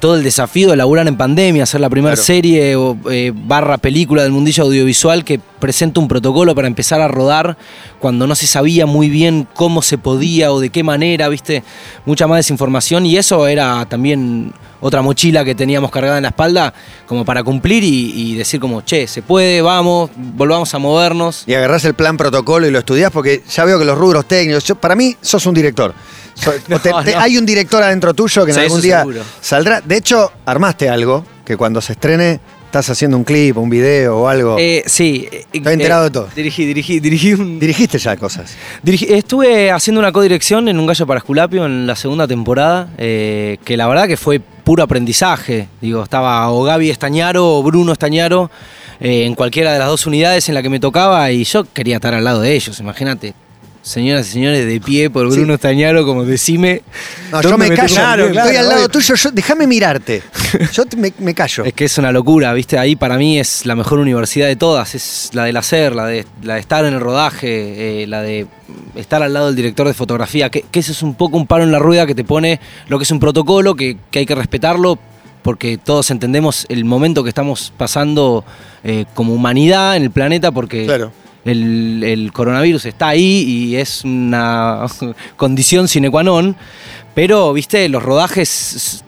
todo 0.00 0.16
el 0.16 0.22
desafío 0.22 0.70
de 0.70 0.76
laburar 0.76 1.08
en 1.08 1.16
pandemia, 1.16 1.62
hacer 1.62 1.80
la 1.80 1.88
primera 1.90 2.14
Claro. 2.14 2.24
serie 2.24 2.76
o 2.76 2.96
eh, 3.10 3.32
barra 3.34 3.78
película 3.78 4.22
del 4.22 4.32
mundillo 4.32 4.64
audiovisual 4.64 5.24
que 5.24 5.40
presenta 5.58 6.00
un 6.00 6.08
protocolo 6.08 6.54
para 6.54 6.68
empezar 6.68 7.00
a 7.00 7.08
rodar 7.08 7.56
cuando 7.98 8.26
no 8.26 8.34
se 8.34 8.46
sabía 8.46 8.86
muy 8.86 9.08
bien 9.08 9.46
cómo 9.54 9.82
se 9.82 9.98
podía 9.98 10.52
o 10.52 10.60
de 10.60 10.70
qué 10.70 10.82
manera, 10.82 11.28
viste, 11.28 11.62
mucha 12.04 12.26
más 12.26 12.38
desinformación 12.38 13.06
y 13.06 13.16
eso 13.16 13.46
era 13.48 13.86
también 13.86 14.52
otra 14.80 15.00
mochila 15.02 15.44
que 15.44 15.54
teníamos 15.54 15.90
cargada 15.90 16.18
en 16.18 16.22
la 16.24 16.28
espalda 16.28 16.72
como 17.06 17.24
para 17.24 17.42
cumplir 17.42 17.82
y, 17.82 18.12
y 18.14 18.34
decir 18.36 18.60
como, 18.60 18.82
che, 18.82 19.06
se 19.06 19.22
puede, 19.22 19.62
vamos, 19.62 20.10
volvamos 20.14 20.72
a 20.74 20.78
movernos. 20.78 21.44
Y 21.46 21.54
agarrás 21.54 21.84
el 21.86 21.94
plan 21.94 22.16
protocolo 22.16 22.66
y 22.66 22.70
lo 22.70 22.78
estudiás 22.78 23.10
porque 23.10 23.42
ya 23.50 23.64
veo 23.64 23.78
que 23.78 23.84
los 23.86 23.96
rubros 23.96 24.26
técnicos. 24.26 24.64
yo- 24.64 24.74
para 24.76 24.94
mí, 24.94 25.16
sos 25.22 25.46
un 25.46 25.54
director. 25.54 25.94
So- 26.34 26.52
No, 26.68 26.78
te- 26.78 26.92
te- 27.04 27.12
no. 27.14 27.20
Hay 27.20 27.38
un 27.38 27.46
director 27.46 27.82
adentro 27.82 28.12
tuyo 28.12 28.44
que 28.44 28.50
en 28.50 28.56
Sí, 28.56 28.60
algún 28.64 28.82
día 28.82 28.98
seguro. 29.00 29.22
saldrá. 29.40 29.80
De 29.80 29.96
hecho, 29.96 30.30
armaste 30.44 30.88
algo 30.90 31.24
que 31.44 31.56
cuando 31.56 31.80
se 31.80 31.92
estrene 31.94 32.40
estás 32.66 32.90
haciendo 32.90 33.16
un 33.16 33.24
clip, 33.24 33.56
un 33.56 33.70
video 33.70 34.18
o 34.18 34.28
algo. 34.28 34.56
Eh, 34.58 34.82
sí. 34.86 35.26
eh, 35.32 35.46
Estoy 35.52 35.72
enterado 35.72 36.04
de 36.04 36.10
todo. 36.10 36.28
Dirigí, 36.34 36.66
dirigí, 36.66 37.00
dirigí 37.00 37.32
un, 37.32 37.58
Dirigiste 37.58 37.98
ya 37.98 38.16
cosas. 38.16 38.54
Estuve 38.84 39.70
haciendo 39.70 40.00
una 40.00 40.12
codirección 40.12 40.68
en 40.68 40.78
Un 40.78 40.86
Gallo 40.86 41.06
para 41.06 41.18
Esculapio 41.18 41.64
en 41.64 41.86
la 41.86 41.96
segunda 41.96 42.26
temporada, 42.28 42.90
eh, 42.98 43.56
que 43.64 43.76
la 43.76 43.86
verdad 43.88 44.06
que 44.06 44.16
fue 44.16 44.40
puro 44.40 44.82
aprendizaje. 44.82 45.68
Digo, 45.80 46.02
estaba 46.02 46.50
o 46.50 46.62
Gaby 46.64 46.90
Estañaro 46.90 47.56
o 47.58 47.62
Bruno 47.62 47.92
Estañaro 47.92 48.50
eh, 49.00 49.24
en 49.24 49.34
cualquiera 49.34 49.72
de 49.72 49.78
las 49.78 49.88
dos 49.88 50.06
unidades 50.06 50.48
en 50.48 50.54
la 50.54 50.62
que 50.62 50.68
me 50.68 50.80
tocaba 50.80 51.30
y 51.30 51.44
yo 51.44 51.64
quería 51.72 51.96
estar 51.96 52.14
al 52.14 52.24
lado 52.24 52.40
de 52.40 52.54
ellos, 52.54 52.78
imagínate. 52.80 53.34
Señoras 53.86 54.26
y 54.28 54.32
señores, 54.32 54.66
de 54.66 54.80
pie 54.80 55.10
por 55.10 55.30
Sí. 55.30 55.38
Bruno 55.38 55.54
Estañaro, 55.54 56.04
como 56.04 56.24
decime. 56.24 56.82
No, 57.30 57.40
yo 57.40 57.50
¿dónde 57.50 57.68
me 57.70 57.76
callo. 57.76 57.94
Estoy 58.26 58.56
al 58.56 58.66
lado 58.68 58.78
obvio. 58.80 58.88
tuyo. 58.88 59.14
yo- 59.14 59.30
déjame 59.30 59.68
mirarte. 59.68 60.24
Yo 60.72 60.82
me, 60.96 61.12
me 61.20 61.34
callo. 61.34 61.64
Es 61.64 61.72
que 61.72 61.84
es 61.84 61.96
una 61.96 62.10
locura, 62.10 62.52
¿viste? 62.52 62.78
Ahí 62.78 62.96
para 62.96 63.16
mí 63.16 63.38
es 63.38 63.64
la 63.64 63.76
mejor 63.76 64.00
universidad 64.00 64.48
de 64.48 64.56
todas. 64.56 64.96
Es 64.96 65.30
la 65.34 65.44
del 65.44 65.56
hacer, 65.56 65.94
la 65.94 66.06
de, 66.06 66.26
la 66.42 66.54
de 66.54 66.60
estar 66.60 66.84
en 66.84 66.94
el 66.94 67.00
rodaje, 67.00 68.02
eh, 68.02 68.06
la 68.08 68.22
de 68.22 68.46
estar 68.96 69.22
al 69.22 69.32
lado 69.32 69.46
del 69.46 69.54
director 69.56 69.86
de 69.86 69.94
fotografía. 69.94 70.50
Que, 70.50 70.62
que 70.62 70.80
eso 70.80 70.90
es 70.90 71.02
un 71.02 71.14
poco 71.14 71.36
un 71.36 71.46
palo 71.46 71.62
en 71.62 71.70
la 71.70 71.78
rueda 71.78 72.06
que 72.06 72.14
te 72.16 72.24
pone 72.24 72.58
lo 72.88 72.98
que 72.98 73.04
es 73.04 73.10
un 73.12 73.20
protocolo, 73.20 73.76
que, 73.76 73.98
que 74.10 74.18
hay 74.20 74.26
que 74.26 74.34
respetarlo, 74.34 74.98
porque 75.42 75.78
todos 75.78 76.10
entendemos 76.10 76.66
el 76.68 76.84
momento 76.84 77.22
que 77.22 77.28
estamos 77.28 77.72
pasando 77.76 78.44
eh, 78.82 79.04
como 79.14 79.32
humanidad 79.32 79.94
en 79.96 80.02
el 80.02 80.10
planeta, 80.10 80.50
porque 80.50 80.86
Claro. 80.86 81.12
El, 81.46 82.02
el 82.04 82.32
coronavirus 82.32 82.84
está 82.86 83.08
ahí 83.08 83.44
y 83.46 83.76
es 83.76 84.04
una 84.04 84.86
condición 85.36 85.88
sine 85.88 86.10
qua 86.10 86.22
non. 86.22 86.56
Pero, 87.14 87.54
viste, 87.54 87.88
los 87.88 88.02
rodajes 88.02 89.02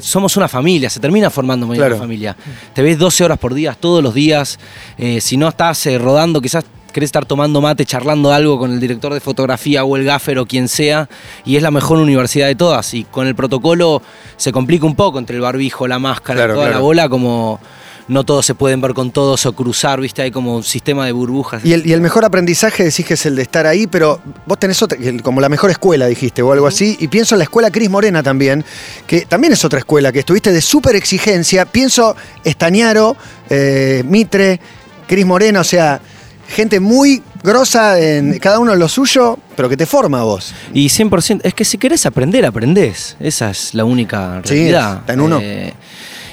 somos 0.00 0.36
una 0.36 0.48
familia, 0.48 0.90
se 0.90 0.98
termina 0.98 1.30
formando 1.30 1.66
medio 1.68 1.80
Claro. 1.82 1.94
una 1.94 2.02
familia. 2.02 2.36
Te 2.74 2.82
ves 2.82 2.98
12 2.98 3.22
horas 3.24 3.38
por 3.38 3.54
día, 3.54 3.76
todos 3.78 4.02
los 4.02 4.12
días. 4.12 4.58
Eh, 4.98 5.20
si 5.20 5.36
no 5.36 5.46
estás 5.48 5.86
eh, 5.86 5.96
rodando, 5.98 6.40
quizás 6.40 6.64
querés 6.92 7.08
estar 7.08 7.26
tomando 7.26 7.60
mate, 7.60 7.84
charlando 7.84 8.32
algo 8.32 8.58
con 8.58 8.72
el 8.72 8.80
director 8.80 9.12
de 9.14 9.20
fotografía 9.20 9.84
o 9.84 9.96
el 9.96 10.04
gaffer 10.04 10.38
o 10.38 10.46
quien 10.46 10.66
sea, 10.68 11.08
y 11.44 11.54
es 11.56 11.62
la 11.62 11.70
mejor 11.70 11.98
universidad 11.98 12.46
de 12.48 12.56
todas. 12.56 12.92
Y 12.94 13.04
con 13.04 13.26
el 13.28 13.36
protocolo 13.36 14.02
se 14.36 14.50
complica 14.50 14.84
un 14.86 14.96
poco 14.96 15.18
entre 15.20 15.36
el 15.36 15.42
barbijo, 15.42 15.86
la 15.86 16.00
máscara, 16.00 16.38
Claro, 16.40 16.54
toda 16.54 16.70
la 16.70 16.78
bola, 16.78 17.08
como 17.08 17.60
no 18.08 18.24
todos 18.24 18.44
se 18.44 18.54
pueden 18.54 18.80
ver 18.80 18.92
con 18.92 19.10
todos 19.10 19.46
o 19.46 19.52
cruzar, 19.54 20.00
viste, 20.00 20.22
hay 20.22 20.30
como 20.30 20.56
un 20.56 20.62
sistema 20.62 21.06
de 21.06 21.12
burbujas. 21.12 21.64
Y 21.64 21.72
el, 21.72 21.86
y 21.86 21.92
el 21.92 22.00
mejor 22.00 22.24
aprendizaje 22.24 22.84
decís 22.84 23.06
que 23.06 23.14
es 23.14 23.24
el 23.26 23.36
de 23.36 23.42
estar 23.42 23.66
ahí, 23.66 23.86
pero 23.86 24.20
vos 24.46 24.58
tenés 24.58 24.82
otra, 24.82 24.98
como 25.22 25.40
la 25.40 25.48
mejor 25.48 25.70
escuela, 25.70 26.06
dijiste, 26.06 26.42
o 26.42 26.52
algo 26.52 26.66
así. 26.66 26.96
Y 27.00 27.08
pienso 27.08 27.34
en 27.34 27.38
la 27.38 27.44
escuela 27.44 27.70
Cris 27.70 27.88
Morena 27.88 28.22
también, 28.22 28.64
que 29.06 29.22
también 29.22 29.52
es 29.54 29.64
otra 29.64 29.78
escuela, 29.78 30.12
que 30.12 30.18
estuviste 30.18 30.52
de 30.52 30.60
súper 30.60 30.96
exigencia. 30.96 31.64
Pienso 31.64 32.14
Estañaro, 32.44 33.16
eh, 33.48 34.02
Mitre, 34.06 34.60
Cris 35.06 35.24
Morena, 35.24 35.60
o 35.60 35.64
sea, 35.64 36.00
gente 36.48 36.80
muy 36.80 37.22
grosa 37.42 37.98
en 38.00 38.38
cada 38.38 38.58
uno 38.58 38.72
en 38.72 38.78
lo 38.78 38.88
suyo, 38.88 39.38
pero 39.56 39.68
que 39.68 39.76
te 39.76 39.86
forma 39.86 40.20
a 40.20 40.24
vos. 40.24 40.54
Y 40.72 40.88
100%, 40.88 41.40
es 41.42 41.54
que 41.54 41.64
si 41.64 41.78
querés 41.78 42.04
aprender, 42.06 42.44
aprendés. 42.44 43.16
Esa 43.20 43.50
es 43.50 43.74
la 43.74 43.84
única 43.84 44.40
Sí, 44.44 44.54
realidad. 44.54 44.98
está 45.00 45.12
en 45.14 45.20
uno. 45.20 45.38
Eh, 45.42 45.72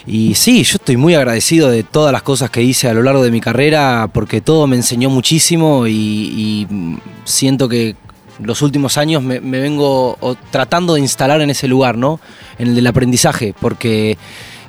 Y 0.07 0.33
sí, 0.35 0.63
yo 0.63 0.77
estoy 0.77 0.97
muy 0.97 1.13
agradecido 1.15 1.69
de 1.69 1.83
todas 1.83 2.11
las 2.11 2.23
cosas 2.23 2.49
que 2.49 2.63
hice 2.63 2.89
a 2.89 2.93
lo 2.93 3.03
largo 3.03 3.23
de 3.23 3.31
mi 3.31 3.39
carrera 3.39 4.09
porque 4.11 4.41
todo 4.41 4.65
me 4.67 4.75
enseñó 4.75 5.09
muchísimo 5.09 5.85
y, 5.87 5.93
y, 5.93 6.67
siento 7.23 7.69
que 7.69 7.95
los 8.41 8.61
últimos 8.63 8.97
años 8.97 9.21
me, 9.21 9.39
me 9.39 9.59
vengo 9.59 10.17
tratando 10.49 10.95
de 10.95 11.01
instalar 11.01 11.41
en 11.41 11.51
ese 11.51 11.67
lugar, 11.67 11.97
¿no? 11.97 12.19
En 12.57 12.69
el 12.69 12.75
del 12.75 12.87
aprendizaje, 12.87 13.53
porque 13.59 14.17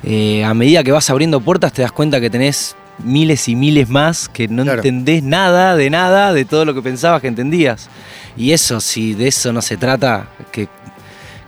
eh, 0.05 0.45
a 0.45 0.53
medida 0.53 0.83
que 0.85 0.93
vas 0.93 1.09
abriendo 1.11 1.41
puertas 1.41 1.73
te 1.73 1.83
das 1.83 1.93
cuenta 1.93 2.21
que 2.21 2.29
tenés 2.29 2.77
miles 3.03 3.49
y 3.49 3.57
miles 3.57 3.89
más 3.89 4.29
que 4.29 4.49
no 4.49 4.65
Claro. 4.65 4.81
entendés 4.81 5.23
nada 5.23 5.77
de 5.77 5.91
nada 5.91 6.33
de 6.33 6.45
todo 6.45 6.65
lo 6.65 6.75
que 6.75 6.83
pensabas 6.83 7.23
que 7.23 7.29
entendías. 7.29 7.89
Y 8.37 8.53
eso, 8.53 8.81
si 8.81 9.15
de 9.15 9.29
eso 9.29 9.53
no 9.53 9.63
se 9.63 9.77
trata, 9.77 10.29
que, 10.51 10.69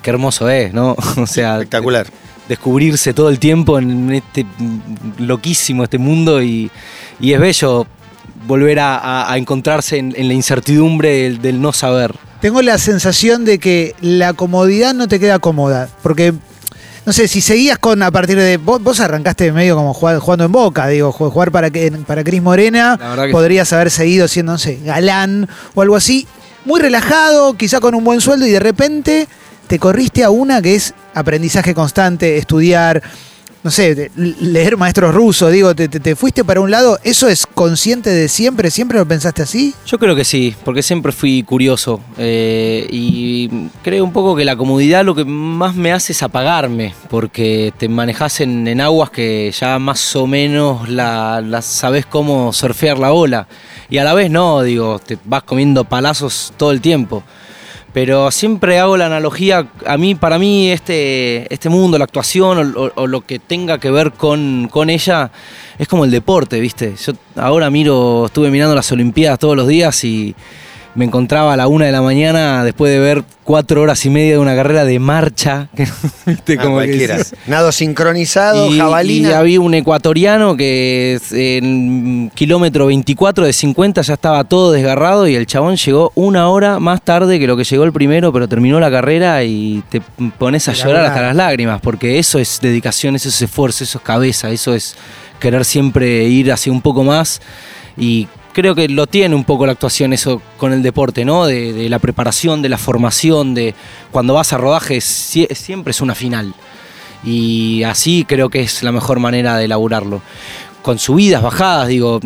qué 0.03 0.11
hermoso 0.11 0.49
es, 0.49 0.73
¿no? 0.73 0.97
O 1.17 1.27
sea, 1.27 1.55
Espectacular. 1.57 2.07
Descubrirse 2.49 3.15
todo 3.15 3.29
el 3.29 3.39
tiempo 3.39 3.79
en 3.79 4.13
este 4.13 4.47
loquísimo, 5.19 5.85
este 5.85 5.99
mundo 5.99 6.43
y, 6.43 6.71
y 7.21 7.33
es 7.33 7.41
bello 7.41 7.87
volver 8.47 8.79
a, 8.81 9.35
encontrarse 9.37 9.97
en, 9.99 10.13
en 10.17 10.29
la 10.29 10.35
incertidumbre 10.35 11.23
del, 11.23 11.41
del 11.41 11.61
no 11.61 11.73
saber. 11.73 12.15
Tengo 12.41 12.61
la 12.61 12.77
sensación 12.77 13.45
de 13.47 13.59
que 13.59 13.95
la 14.03 14.35
comodidad 14.35 14.93
no 14.93 15.09
te 15.09 15.19
queda 15.19 15.39
cómoda. 15.39 15.89
Porque, 16.03 16.35
no 17.07 17.13
sé, 17.15 17.27
si 17.27 17.41
seguías 17.41 17.79
con 17.79 18.03
a 18.03 18.11
partir 18.11 18.37
de. 18.37 18.59
Vos, 18.59 18.83
vos 18.83 19.01
arrancaste 19.01 19.51
medio 19.51 19.77
como 19.77 19.95
jugando, 19.95 20.21
jugando 20.21 20.45
en 20.45 20.53
boca, 20.53 20.87
digo, 20.89 21.11
ju- 21.11 21.31
jugar 21.31 21.51
para, 21.51 21.71
para 22.07 22.23
Cris 22.23 22.43
Morena. 22.43 22.99
Podrías 23.33 23.73
haber 23.73 23.91
seguido 23.91 24.29
siendo, 24.29 24.53
no 24.53 24.59
sé, 24.59 24.79
galán 24.85 25.49
o 25.75 25.81
algo 25.81 25.97
así. 25.97 26.27
Muy 26.67 26.81
relajado, 26.81 27.55
quizá 27.55 27.81
con 27.81 27.95
un 27.95 28.05
buen 28.05 28.21
sueldo, 28.21 28.47
y 28.47 28.51
de 28.51 28.61
repente 28.61 29.27
te 29.75 29.81
corriste 29.81 30.23
a 30.23 30.31
una 30.31 30.63
que 30.63 30.77
es 30.77 30.95
aprendizaje 31.15 31.75
constante, 31.75 32.37
estudiar. 32.37 33.03
No 33.65 33.71
sé, 33.73 34.11
leer 34.15 34.77
maestros 34.77 35.13
rusos, 35.13 35.51
digo, 35.51 35.75
te, 35.75 35.89
te- 35.89 35.99
te 35.99 36.15
fuiste 36.15 36.45
para 36.45 36.61
un 36.61 36.71
lado, 36.71 36.99
¿eso 37.03 37.27
es 37.29 37.45
consciente 37.47 38.11
de 38.11 38.29
siempre? 38.29 38.71
¿Siempre 38.71 38.99
lo 38.99 39.09
pensaste 39.09 39.43
así? 39.43 39.75
Yo 39.87 39.99
creo 39.99 40.15
que 40.15 40.25
sí, 40.25 40.55
porque 40.65 40.83
siempre 40.83 41.11
fui 41.13 41.43
curioso 41.43 41.99
eh, 42.19 42.87
y 42.91 43.49
creo 43.83 44.05
un 44.05 44.13
poco 44.13 44.37
que 44.37 44.45
la 44.45 44.55
comodidad 44.55 45.03
lo 45.05 45.15
que 45.17 45.25
más 45.25 45.75
me 45.75 45.91
hace 45.93 46.13
es 46.13 46.23
apagarme, 46.23 46.95
porque 47.11 47.73
te 47.79 47.89
manejas 47.89 48.41
en, 48.43 48.69
en 48.69 48.81
aguas 48.83 49.11
que 49.11 49.51
ya 49.59 49.79
más 49.81 50.15
o 50.15 50.27
menos 50.29 50.89
la, 50.89 51.41
la 51.41 51.63
sabes 51.63 52.05
cómo 52.07 52.53
surfear 52.53 52.99
la 52.99 53.13
ola 53.13 53.49
y 53.91 53.97
a 53.99 54.05
la 54.05 54.13
vez 54.15 54.31
no, 54.31 54.63
digo, 54.63 55.01
te 55.01 55.19
vas 55.25 55.43
comiendo 55.43 55.83
palazos 55.85 56.53
todo 56.59 56.71
el 56.71 56.81
tiempo. 56.81 57.25
Pero 57.95 58.33
siempre 58.33 58.81
hago 58.81 58.97
la 58.97 59.07
analogía, 59.07 59.69
a 59.87 59.97
mí, 59.97 60.17
para 60.17 60.37
mí, 60.37 60.69
este, 60.69 61.47
este 61.55 61.69
mundo, 61.69 61.97
la 61.97 62.05
actuación 62.05 62.75
o, 62.77 63.07
lo 63.07 63.21
que 63.21 63.39
tenga 63.39 63.79
que 63.79 63.89
ver 63.89 64.11
con, 64.11 64.69
con 64.69 64.91
ella, 64.91 65.31
es 65.79 65.87
como 65.87 66.05
el 66.05 66.11
deporte, 66.11 66.59
¿viste? 66.59 66.97
Yo 66.97 67.13
ahora 67.37 67.71
miro, 67.71 68.27
estuve 68.27 68.51
mirando 68.51 68.75
las 68.75 68.91
Olimpiadas 68.91 69.39
todos 69.39 69.57
los 69.57 69.69
días 69.69 70.03
y 70.03 70.35
me 70.95 71.05
encontraba 71.05 71.53
a 71.53 71.57
la 71.57 71.67
una 71.67 71.87
de 71.87 71.93
la 71.93 72.03
mañana 72.03 72.63
después 72.65 72.93
de 72.93 73.01
ver 73.01 73.25
cuatro 73.43 73.83
horas 73.83 74.05
y 74.07 74.11
media 74.11 74.33
de 74.33 74.39
una 74.39 74.55
carrera 74.55 74.85
de 74.85 74.99
marcha. 74.99 75.69
que, 75.77 75.87
¿viste? 76.27 76.57
Ah, 76.59 76.63
Como 76.63 76.79
que 76.81 76.87
decís, 76.87 77.35
Nado 77.47 77.73
sincronizado, 77.73 78.69
y, 78.71 78.81
y 79.11 79.25
había 79.27 79.61
un 79.61 79.75
ecuatoriano 79.75 80.57
que 80.57 81.21
en 81.33 82.31
kilómetro 82.35 82.87
24 82.87 83.45
de 83.45 83.53
50 83.53 84.03
ya 84.03 84.15
estaba 84.15 84.45
todo 84.45 84.73
desgarrado 84.73 85.27
y 85.27 85.35
el 85.35 85.47
chabón 85.47 85.77
llegó 85.77 86.13
una 86.15 86.49
hora 86.49 86.79
más 86.79 87.03
tarde 87.03 87.39
que 87.39 87.47
lo 87.47 87.57
que 87.57 87.65
llegó 87.65 87.85
el 87.85 87.93
primero, 87.93 88.33
pero 88.33 88.49
terminó 88.49 88.79
la 88.81 88.91
carrera 88.91 89.43
y 89.45 89.83
te 89.89 90.01
pones 90.39 90.69
a 90.69 90.73
la 90.73 90.79
llorar 90.79 91.05
hasta 91.07 91.23
las 91.23 91.37
lágrimas, 91.37 91.81
porque 91.81 92.19
eso 92.19 92.39
es 92.39 92.61
dedicación, 92.61 93.17
eso 93.17 93.29
es 93.29 93.43
esfuerzo, 93.43 93.85
eso 93.85 93.99
es 93.99 94.05
cabeza, 94.05 94.51
eso 94.51 94.75
es 94.75 94.97
querer 95.41 95.65
siempre 95.65 96.25
ir 96.25 96.53
hacia 96.53 96.73
un 96.73 96.81
poco 96.81 97.05
más 97.05 97.41
y 97.97 98.29
creo 98.55 98.75
que 98.75 98.89
lo 98.89 99.07
tiene 99.07 99.35
un 99.35 99.45
poco 99.45 99.67
la 99.67 99.73
actuación 99.73 100.15
eso 100.15 100.41
con 100.57 100.73
el 100.73 100.83
deporte, 100.83 101.27
¿no? 101.27 101.45
De, 101.45 101.89
la 101.91 101.99
preparación, 101.99 102.63
de 102.63 102.71
la 102.71 102.79
formación, 102.79 103.53
de 103.55 103.75
cuando 104.11 104.33
vas 104.33 104.55
a 104.55 104.57
rodaje 104.59 104.97
sie- 104.99 105.53
siempre 105.55 105.91
es 105.91 106.01
una 106.01 106.15
final. 106.15 106.55
Y 107.27 107.83
así 107.85 108.25
creo 108.27 108.51
que 108.51 108.61
es 108.61 108.83
la 108.83 108.93
mejor 108.93 109.19
manera 109.19 109.57
de 109.57 109.65
elaborarlo. 109.65 110.23
Con 110.85 110.99
subidas, 110.99 111.41
bajadas, 111.43 111.89
digo, 111.89 112.21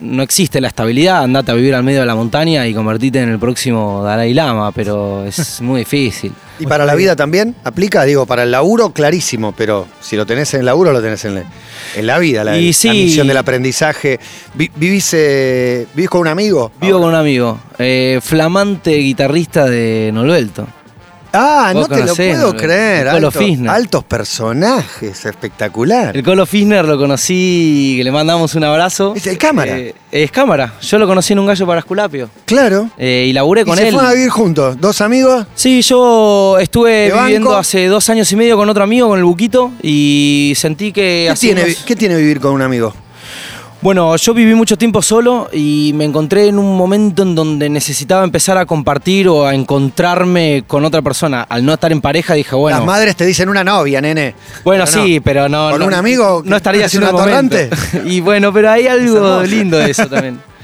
no 0.00 0.22
existe 0.22 0.60
la 0.60 0.68
estabilidad, 0.68 1.24
andate 1.24 1.50
a 1.50 1.54
vivir 1.54 1.74
al 1.74 1.82
medio 1.82 1.98
de 1.98 2.06
la 2.06 2.14
montaña 2.14 2.64
y 2.64 2.72
convertirte 2.72 3.20
en 3.20 3.28
el 3.28 3.40
próximo 3.40 4.04
Dalai 4.04 4.32
Lama, 4.34 4.70
pero 4.70 5.24
es 5.24 5.60
muy 5.62 5.80
difícil. 5.80 6.32
¿Y 6.60 6.66
para 6.66 6.86
la 6.86 6.94
vida 6.94 7.16
también 7.16 7.56
aplica? 7.64 8.04
Digo, 8.04 8.24
para 8.24 8.44
el 8.44 8.52
laburo, 8.52 8.92
clarísimo, 8.92 9.50
pero 9.50 9.88
si 10.00 10.14
lo 10.14 10.26
tenés 10.26 10.54
en 10.54 10.60
el 10.60 10.66
laburo, 10.66 10.92
lo 10.92 11.02
tenés 11.02 11.24
en 11.24 11.34
la, 11.34 11.42
en 11.96 12.06
la 12.06 12.18
vida, 12.20 12.44
la, 12.44 12.56
Y 12.56 12.72
la 12.84 12.92
misión 12.92 13.26
del 13.26 13.36
aprendizaje. 13.36 14.20
Vi- 14.54 14.70
¿Vivís, 14.76 15.10
eh, 15.14 15.88
¿Vivís 15.92 16.08
con 16.08 16.20
un 16.20 16.28
amigo? 16.28 16.70
Vivo 16.80 17.00
con 17.00 17.08
un 17.08 17.14
amigo, 17.16 17.58
eh, 17.80 18.20
flamante 18.22 18.92
guitarrista 18.96 19.66
de 19.66 20.10
Nolvelto. 20.14 20.68
Ah, 21.32 21.72
no 21.74 21.86
te 21.86 22.04
lo 22.04 22.14
puedo 22.14 22.52
¿no? 22.52 22.56
creer. 22.58 23.06
El 23.06 23.12
Colo 23.14 23.26
altos- 23.28 23.42
Fisner. 23.44 23.70
altos 23.70 24.04
personajes, 24.04 25.24
espectacular. 25.26 26.16
El 26.16 26.22
Colo 26.22 26.46
Fisner 26.46 26.84
lo 26.84 26.96
conocí, 26.98 27.94
que 27.98 28.04
le 28.04 28.10
mandamos 28.10 28.54
un 28.54 28.64
abrazo. 28.64 29.12
Es 29.14 29.26
el 29.26 29.36
cámara. 29.38 29.78
Eh, 29.78 29.94
es 30.10 30.30
cámara. 30.30 30.74
Yo 30.80 30.98
lo 30.98 31.06
conocí 31.06 31.32
en 31.34 31.38
un 31.40 31.46
gallo 31.46 31.66
para 31.66 31.80
Esculapio. 31.80 32.30
Claro. 32.44 32.88
Eh, 32.96 33.26
y 33.28 33.32
laburé 33.32 33.62
Y 33.62 33.64
con 33.64 33.76
se 33.76 33.88
él. 33.88 33.94
fueron 33.94 34.10
a 34.10 34.14
vivir 34.14 34.30
juntos, 34.30 34.80
dos 34.80 35.00
amigos. 35.00 35.46
Sí, 35.54 35.82
yo 35.82 36.58
estuve 36.58 37.12
viviendo 37.12 37.56
hace 37.56 37.86
dos 37.88 38.08
años 38.08 38.30
y 38.32 38.36
medio 38.36 38.56
con 38.56 38.68
otro 38.68 38.82
amigo, 38.84 39.08
con 39.08 39.18
el 39.18 39.24
Buquito, 39.24 39.72
y 39.82 40.54
sentí 40.56 40.92
que... 40.92 41.24
¿Qué 41.26 41.30
hace 41.30 41.46
tiene, 41.48 41.64
unos- 41.64 41.82
¿Qué 41.84 41.96
tiene 41.96 42.16
vivir 42.16 42.40
con 42.40 42.52
un 42.52 42.62
amigo? 42.62 42.94
Bueno, 43.80 44.16
yo 44.16 44.34
viví 44.34 44.56
mucho 44.56 44.76
tiempo 44.76 45.00
solo 45.02 45.48
y 45.52 45.92
me 45.94 46.04
encontré 46.04 46.48
en 46.48 46.58
un 46.58 46.76
momento 46.76 47.22
en 47.22 47.36
donde 47.36 47.68
necesitaba 47.68 48.24
empezar 48.24 48.58
a 48.58 48.66
compartir 48.66 49.28
o 49.28 49.46
a 49.46 49.54
encontrarme 49.54 50.64
con 50.66 50.84
otra 50.84 51.00
persona. 51.00 51.42
Al 51.42 51.64
no 51.64 51.74
estar 51.74 51.92
en 51.92 52.00
pareja 52.00 52.34
dije, 52.34 52.56
bueno... 52.56 52.78
Las 52.78 52.86
madres 52.86 53.14
te 53.14 53.24
dicen 53.24 53.48
una 53.48 53.62
novia, 53.62 54.00
nene. 54.00 54.34
Bueno, 54.64 54.84
Pero 54.84 54.98
no. 54.98 55.06
sí, 55.06 55.20
pero 55.20 55.48
no. 55.48 55.70
¿Con 55.70 55.80
no- 55.80 55.86
un 55.86 55.94
amigo 55.94 56.42
No 56.44 56.56
estaría 56.56 56.86
haciendo 56.86 57.10
un 57.10 57.16
atorrante? 57.16 57.70
Y 58.04 58.20
bueno, 58.20 58.52
pero 58.52 58.68
hay 58.70 58.88
algo 58.88 59.42
lindo 59.44 59.78
de 59.78 59.90
eso 59.92 60.06
también. 60.08 60.40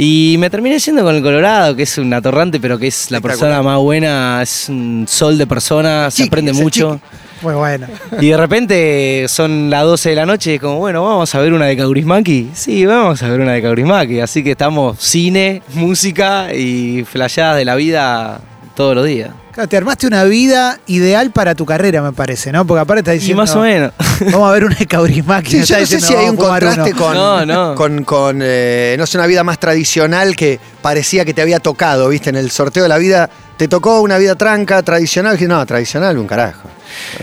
Y 0.00 0.36
me 0.38 0.48
terminé 0.48 0.78
yendo 0.78 1.02
con 1.02 1.16
el 1.16 1.22
Colorado, 1.22 1.74
que 1.74 1.82
es 1.82 1.98
un 1.98 2.12
atorrante, 2.14 2.60
pero 2.60 2.78
que 2.78 2.86
es 2.86 3.10
la 3.10 3.20
persona 3.20 3.62
más 3.62 3.78
buena, 3.78 4.40
es 4.42 4.68
un 4.68 5.06
sol 5.08 5.36
de 5.36 5.44
persona, 5.44 6.08
se 6.12 6.22
aprende 6.22 6.52
mucho. 6.52 7.00
Muy 7.42 7.54
bueno. 7.54 7.86
Y 8.20 8.28
de 8.30 8.36
repente 8.36 9.26
son 9.28 9.70
las 9.70 9.84
12 9.84 10.10
de 10.10 10.16
la 10.16 10.26
noche 10.26 10.52
y 10.52 10.54
es 10.56 10.60
como, 10.60 10.78
bueno, 10.78 11.04
vamos 11.04 11.34
a 11.34 11.38
ver 11.40 11.52
una 11.52 11.66
de 11.66 11.76
Kaurismaki. 11.76 12.50
Sí, 12.54 12.84
vamos 12.86 13.22
a 13.22 13.28
ver 13.28 13.40
una 13.40 13.52
de 13.52 13.62
Kaurismaki. 13.62 14.20
Así 14.20 14.42
que 14.42 14.52
estamos 14.52 14.98
cine, 14.98 15.62
música 15.74 16.52
y 16.54 17.04
flasheadas 17.04 17.56
de 17.56 17.64
la 17.64 17.74
vida 17.76 18.40
todos 18.74 18.94
los 18.94 19.04
días. 19.06 19.30
Claro, 19.52 19.68
te 19.68 19.76
armaste 19.76 20.06
una 20.06 20.22
vida 20.24 20.78
ideal 20.86 21.30
para 21.32 21.54
tu 21.56 21.66
carrera, 21.66 22.00
me 22.00 22.12
parece, 22.12 22.52
¿no? 22.52 22.64
Porque 22.64 22.80
aparte 22.80 23.00
está 23.00 23.14
Y 23.14 23.18
diciendo. 23.18 23.42
más 23.42 23.54
o 23.56 23.60
menos. 23.60 23.92
Vamos 24.32 24.48
a 24.48 24.52
ver 24.52 24.64
una 24.64 24.76
Kaurismaki. 24.76 25.50
Sí, 25.50 25.64
yo 25.64 25.78
no 25.80 25.86
sé 25.86 26.00
si 26.00 26.14
hay 26.14 26.28
un 26.28 26.36
contraste 26.36 26.92
uno. 26.92 26.96
con, 26.96 27.14
No, 27.14 27.46
no. 27.46 27.74
con, 27.74 28.04
con, 28.04 28.40
eh, 28.42 28.96
no 28.98 29.06
sé, 29.06 29.18
una 29.18 29.26
vida 29.26 29.44
más 29.44 29.58
tradicional 29.58 30.36
que 30.36 30.58
parecía 30.82 31.24
que 31.24 31.34
te 31.34 31.42
había 31.42 31.60
tocado, 31.60 32.08
¿viste? 32.08 32.30
En 32.30 32.36
el 32.36 32.50
sorteo 32.50 32.82
de 32.82 32.88
la 32.88 32.98
vida, 32.98 33.28
te 33.56 33.68
tocó 33.68 34.00
una 34.00 34.18
vida 34.18 34.34
tranca, 34.36 34.82
tradicional. 34.82 35.32
Dije, 35.36 35.48
no, 35.48 35.64
tradicional, 35.66 36.16
un 36.18 36.26
carajo. 36.26 36.68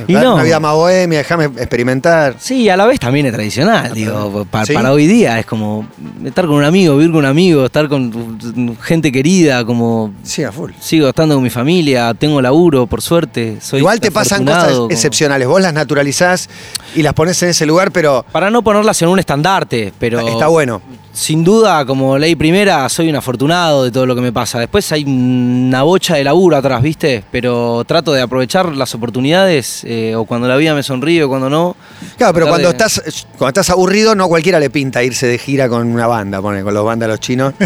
Y 0.07 0.13
no. 0.13 0.35
Una 0.35 0.43
vida 0.43 0.59
más 0.59 0.73
bohemia, 0.73 1.17
déjame 1.19 1.45
experimentar. 1.45 2.35
Sí, 2.39 2.69
a 2.69 2.77
la 2.77 2.85
vez 2.85 2.99
también 2.99 3.25
es 3.25 3.33
tradicional, 3.33 3.93
digo, 3.95 4.45
¿Sí? 4.63 4.73
para 4.73 4.91
hoy 4.91 5.07
día 5.07 5.39
es 5.39 5.45
como 5.47 5.87
estar 6.23 6.45
con 6.45 6.55
un 6.55 6.63
amigo, 6.63 6.95
vivir 6.95 7.11
con 7.11 7.19
un 7.19 7.25
amigo, 7.25 7.65
estar 7.65 7.89
con 7.89 8.77
gente 8.81 9.11
querida, 9.11 9.65
como 9.65 10.13
Sí, 10.23 10.43
a 10.43 10.51
full. 10.51 10.71
sigo 10.79 11.09
estando 11.09 11.33
con 11.33 11.43
mi 11.43 11.49
familia, 11.49 12.13
tengo 12.13 12.41
laburo, 12.43 12.85
por 12.85 13.01
suerte, 13.01 13.57
soy 13.59 13.79
Igual 13.79 13.99
te 13.99 14.11
pasan 14.11 14.45
cosas 14.45 14.73
como- 14.73 14.91
excepcionales. 14.91 15.47
Vos 15.47 15.59
las 15.61 15.73
naturalizás 15.73 16.47
y 16.93 17.01
las 17.01 17.13
pones 17.13 17.41
en 17.43 17.49
ese 17.49 17.65
lugar, 17.65 17.91
pero 17.91 18.25
Para 18.31 18.49
no 18.49 18.61
ponerlas 18.61 19.01
en 19.01 19.09
un 19.09 19.19
estandarte, 19.19 19.93
pero 19.99 20.19
está 20.19 20.47
bueno. 20.47 20.81
sin 21.13 21.43
duda, 21.43 21.85
como 21.85 22.17
ley 22.17 22.35
primera, 22.35 22.87
soy 22.89 23.09
un 23.09 23.15
afortunado 23.15 23.83
de 23.85 23.91
todo 23.91 24.05
lo 24.05 24.15
que 24.15 24.21
me 24.21 24.31
pasa. 24.33 24.59
Después 24.59 24.91
hay 24.91 25.03
una 25.05 25.83
bocha 25.83 26.15
de 26.15 26.23
laburo 26.23 26.57
atrás, 26.57 26.81
¿viste? 26.81 27.23
Pero 27.31 27.83
trato 27.87 28.11
de 28.13 28.21
aprovechar 28.21 28.75
las 28.75 28.93
oportunidades, 28.95 29.81
eh, 29.85 30.13
o 30.15 30.25
cuando 30.25 30.47
la 30.47 30.57
vida 30.57 30.73
me 30.75 30.83
sonríe 30.83 31.23
o 31.23 31.29
cuando 31.29 31.49
no. 31.49 31.75
Claro, 32.17 32.33
pero 32.33 32.47
cuando 32.47 32.67
de- 32.67 32.73
estás, 32.73 33.01
cuando 33.37 33.47
estás 33.49 33.69
aburrido, 33.69 34.13
no 34.15 34.27
cualquiera 34.27 34.59
le 34.59 34.69
pinta 34.69 35.03
irse 35.03 35.25
de 35.27 35.37
gira 35.37 35.69
con 35.69 35.87
una 35.87 36.05
banda, 36.07 36.41
pone, 36.41 36.63
con 36.63 36.73
los 36.73 36.83
vándalos 36.85 37.19
chinos. 37.19 37.53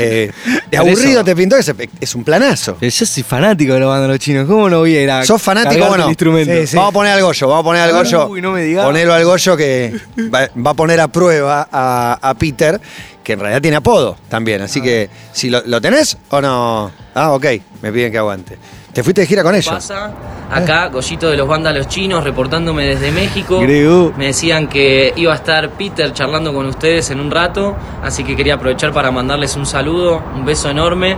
Eh, 0.00 0.30
de 0.70 0.76
aburrido 0.76 1.20
eso. 1.20 1.24
te 1.24 1.34
pintó, 1.36 1.56
es, 1.56 1.72
es 2.00 2.14
un 2.14 2.24
planazo. 2.24 2.76
Pero 2.78 2.90
yo 2.90 3.06
soy 3.06 3.22
fanático 3.22 3.74
de 3.74 3.80
los 3.80 3.88
bandos 3.88 4.18
chinos, 4.18 4.46
¿cómo 4.46 4.68
no 4.68 4.78
voy 4.80 4.96
a 4.96 5.02
ir 5.02 5.10
a 5.10 5.24
¿Sos 5.24 5.40
fanático? 5.40 5.86
Bueno, 5.86 6.08
instrumento? 6.08 6.52
Sí, 6.52 6.66
sí. 6.68 6.76
Vamos 6.76 6.90
a 6.90 6.92
poner 6.94 7.12
al 7.12 7.22
Goyo, 7.22 7.48
vamos 7.48 7.60
a 7.60 7.64
poner 7.64 7.82
al 7.82 7.92
Goyo. 7.92 8.26
Uy, 8.28 8.40
no 8.42 8.52
me 8.52 8.57
digas. 8.62 8.84
Ponelo 8.84 9.12
al 9.14 9.24
Goyo 9.24 9.56
que 9.56 9.98
va, 10.34 10.48
va 10.54 10.70
a 10.70 10.74
poner 10.74 11.00
a 11.00 11.08
prueba 11.08 11.68
a, 11.70 12.18
a 12.20 12.34
Peter, 12.34 12.80
que 13.22 13.32
en 13.34 13.40
realidad 13.40 13.60
tiene 13.62 13.76
apodo 13.76 14.16
también. 14.28 14.62
Así 14.62 14.80
que, 14.80 15.10
si 15.32 15.50
lo, 15.50 15.62
¿lo 15.66 15.80
tenés 15.80 16.16
o 16.30 16.40
no. 16.40 16.90
Ah, 17.14 17.32
ok, 17.32 17.46
me 17.82 17.92
piden 17.92 18.12
que 18.12 18.18
aguante. 18.18 18.58
¿Te 18.92 19.02
fuiste 19.02 19.20
de 19.20 19.26
gira 19.26 19.42
con 19.42 19.54
ellos? 19.54 19.72
pasa? 19.72 20.10
Acá, 20.50 20.88
Goyito 20.88 21.28
de 21.28 21.36
los 21.36 21.46
Vándalos 21.46 21.88
Chinos, 21.88 22.24
reportándome 22.24 22.86
desde 22.86 23.12
México. 23.12 23.60
Me 23.60 24.26
decían 24.26 24.66
que 24.66 25.12
iba 25.14 25.32
a 25.32 25.36
estar 25.36 25.70
Peter 25.70 26.12
charlando 26.12 26.52
con 26.54 26.66
ustedes 26.66 27.10
en 27.10 27.20
un 27.20 27.30
rato, 27.30 27.76
así 28.02 28.24
que 28.24 28.34
quería 28.34 28.54
aprovechar 28.54 28.92
para 28.92 29.10
mandarles 29.10 29.56
un 29.56 29.66
saludo, 29.66 30.22
un 30.34 30.44
beso 30.44 30.70
enorme. 30.70 31.16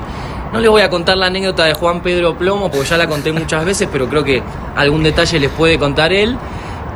No 0.53 0.59
les 0.59 0.69
voy 0.69 0.83
a 0.83 0.91
contar 0.91 1.17
la 1.17 1.27
anécdota 1.27 1.65
de 1.65 1.75
Juan 1.75 2.03
Pedro 2.03 2.37
Plomo, 2.37 2.71
porque 2.73 2.89
ya 2.89 2.97
la 2.99 3.07
conté 3.07 3.31
muchas 3.31 3.65
veces, 3.65 3.89
pero 3.91 4.09
creo 4.09 4.25
que 4.25 4.43
algún 4.75 5.05
detalle 5.05 5.39
les 5.39 5.51
puede 5.51 5.79
contar 5.79 6.13
él. 6.13 6.37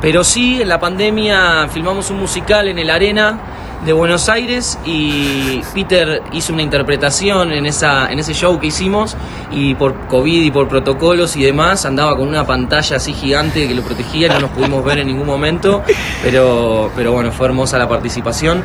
Pero 0.01 0.23
sí, 0.23 0.61
en 0.61 0.69
la 0.69 0.79
pandemia 0.79 1.67
filmamos 1.71 2.09
un 2.09 2.19
musical 2.19 2.67
en 2.67 2.79
el 2.79 2.89
Arena 2.89 3.39
de 3.85 3.93
Buenos 3.93 4.29
Aires 4.29 4.79
y 4.83 5.61
Peter 5.73 6.21
hizo 6.31 6.53
una 6.53 6.63
interpretación 6.63 7.51
en, 7.51 7.65
esa, 7.65 8.11
en 8.11 8.19
ese 8.19 8.33
show 8.33 8.59
que 8.59 8.67
hicimos 8.67 9.15
y 9.51 9.75
por 9.75 10.07
COVID 10.07 10.43
y 10.43 10.51
por 10.51 10.67
protocolos 10.67 11.35
y 11.35 11.43
demás 11.43 11.85
andaba 11.85 12.15
con 12.15 12.27
una 12.27 12.45
pantalla 12.45 12.97
así 12.97 13.13
gigante 13.13 13.67
que 13.67 13.75
lo 13.75 13.83
protegía, 13.83 14.29
no 14.29 14.39
nos 14.39 14.51
pudimos 14.51 14.83
ver 14.83 14.99
en 14.99 15.07
ningún 15.07 15.27
momento, 15.27 15.83
pero, 16.23 16.91
pero 16.95 17.11
bueno, 17.11 17.31
fue 17.31 17.47
hermosa 17.47 17.77
la 17.77 17.87
participación. 17.87 18.63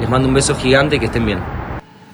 Les 0.00 0.08
mando 0.08 0.26
un 0.28 0.34
beso 0.34 0.56
gigante, 0.56 0.98
que 0.98 1.06
estén 1.06 1.24
bien. 1.24 1.38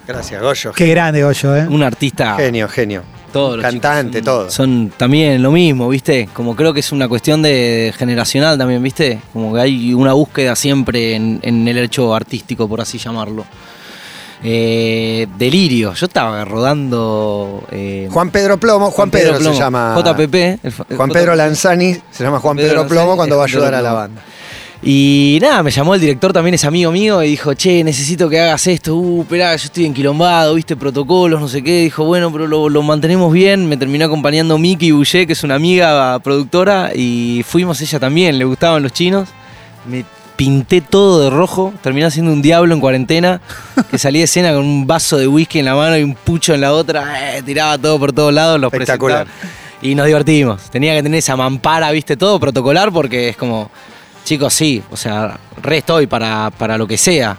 Gracias, 0.07 0.41
Goyo. 0.41 0.71
Qué 0.73 0.87
grande, 0.87 1.23
Goyo, 1.23 1.55
¿eh? 1.55 1.67
Un 1.67 1.83
artista. 1.83 2.35
Genio, 2.35 2.67
genio. 2.67 3.03
Todos 3.31 3.55
los 3.57 3.63
Cantante, 3.63 4.19
chicos 4.19 4.25
todo. 4.33 4.49
son, 4.51 4.89
Son 4.89 4.93
también 4.97 5.41
lo 5.41 5.51
mismo, 5.51 5.87
¿viste? 5.89 6.27
Como 6.33 6.55
creo 6.55 6.73
que 6.73 6.81
es 6.81 6.91
una 6.91 7.07
cuestión 7.07 7.41
de 7.41 7.93
generacional 7.97 8.57
también, 8.57 8.81
¿viste? 8.83 9.19
Como 9.33 9.53
que 9.53 9.61
hay 9.61 9.93
una 9.93 10.13
búsqueda 10.13 10.55
siempre 10.55 11.15
en, 11.15 11.39
en 11.41 11.67
el 11.67 11.77
hecho 11.77 12.13
artístico, 12.13 12.67
por 12.67 12.81
así 12.81 12.97
llamarlo. 12.97 13.45
Eh, 14.43 15.27
delirio. 15.37 15.93
Yo 15.93 16.05
estaba 16.07 16.43
rodando. 16.45 17.63
eh, 17.71 18.07
Juan 18.11 18.31
Pedro 18.31 18.57
Plomo, 18.59 18.89
Juan, 18.89 19.11
Pedro, 19.11 19.37
Plomo, 19.37 19.53
se 19.53 19.59
llama. 19.61 19.95
JPP. 20.03 20.35
el 20.63 20.71
fa- 20.71 20.85
el 20.89 20.97
Juan. 20.97 21.09
Pedro 21.11 21.35
Lanzani 21.35 21.95
se 22.11 22.23
llama 22.23 22.39
Juan 22.39 22.57
Pedro 22.57 22.69
Pedro, 22.69 22.87
Plomo 22.87 22.99
Lanzani 23.05 23.17
cuando 23.17 23.37
va 23.37 23.43
a 23.43 23.45
ayudar 23.45 23.73
a 23.75 23.81
la 23.81 23.93
banda. 23.93 24.21
Y 24.83 25.37
nada, 25.41 25.61
me 25.61 25.69
llamó 25.69 25.93
el 25.93 26.01
director, 26.01 26.33
también 26.33 26.55
es 26.55 26.65
amigo 26.65 26.91
mío, 26.91 27.21
y 27.21 27.29
dijo, 27.29 27.53
che, 27.53 27.83
necesito 27.83 28.27
que 28.27 28.39
hagas 28.39 28.65
esto, 28.65 28.95
uh, 28.95 29.21
esperá, 29.21 29.55
yo 29.55 29.65
estoy 29.65 29.85
enquilombado, 29.85 30.55
viste, 30.55 30.75
protocolos, 30.75 31.39
no 31.39 31.47
sé 31.47 31.63
qué. 31.63 31.83
Dijo, 31.83 32.03
bueno, 32.05 32.31
pero 32.31 32.47
lo, 32.47 32.67
lo 32.67 32.81
mantenemos 32.81 33.31
bien. 33.31 33.69
Me 33.69 33.77
terminó 33.77 34.05
acompañando 34.05 34.57
Miki 34.57 34.91
Boucher, 34.91 35.27
que 35.27 35.33
es 35.33 35.43
una 35.43 35.55
amiga 35.55 36.17
productora, 36.19 36.91
y 36.95 37.43
fuimos 37.47 37.79
ella 37.81 37.99
también, 37.99 38.39
le 38.39 38.45
gustaban 38.45 38.81
los 38.81 38.91
chinos. 38.91 39.29
Me 39.85 40.03
pinté 40.35 40.81
todo 40.81 41.23
de 41.23 41.29
rojo, 41.29 41.71
terminé 41.83 42.09
siendo 42.09 42.33
un 42.33 42.41
diablo 42.41 42.73
en 42.73 42.81
cuarentena, 42.81 43.39
que 43.91 43.99
salí 43.99 44.17
de 44.17 44.25
escena 44.25 44.51
con 44.53 44.65
un 44.65 44.87
vaso 44.87 45.17
de 45.17 45.27
whisky 45.27 45.59
en 45.59 45.65
la 45.65 45.75
mano 45.75 45.95
y 45.95 46.01
un 46.01 46.15
pucho 46.15 46.55
en 46.55 46.61
la 46.61 46.73
otra, 46.73 47.37
eh, 47.37 47.43
tiraba 47.43 47.77
todo 47.77 47.99
por 47.99 48.11
todos 48.13 48.33
lados, 48.33 48.59
los 48.59 48.73
Espectacular. 48.73 49.25
presentaba. 49.27 49.53
Y 49.83 49.93
nos 49.93 50.07
divertimos. 50.07 50.71
Tenía 50.71 50.95
que 50.95 51.03
tener 51.03 51.19
esa 51.19 51.35
mampara, 51.35 51.91
viste, 51.91 52.17
todo 52.17 52.39
protocolar, 52.39 52.91
porque 52.91 53.29
es 53.29 53.37
como, 53.37 53.69
chicos, 54.23 54.53
sí, 54.53 54.81
o 54.91 54.97
sea, 54.97 55.37
re 55.61 55.77
estoy 55.77 56.07
para, 56.07 56.49
para 56.51 56.77
lo 56.77 56.87
que 56.87 56.97
sea. 56.97 57.37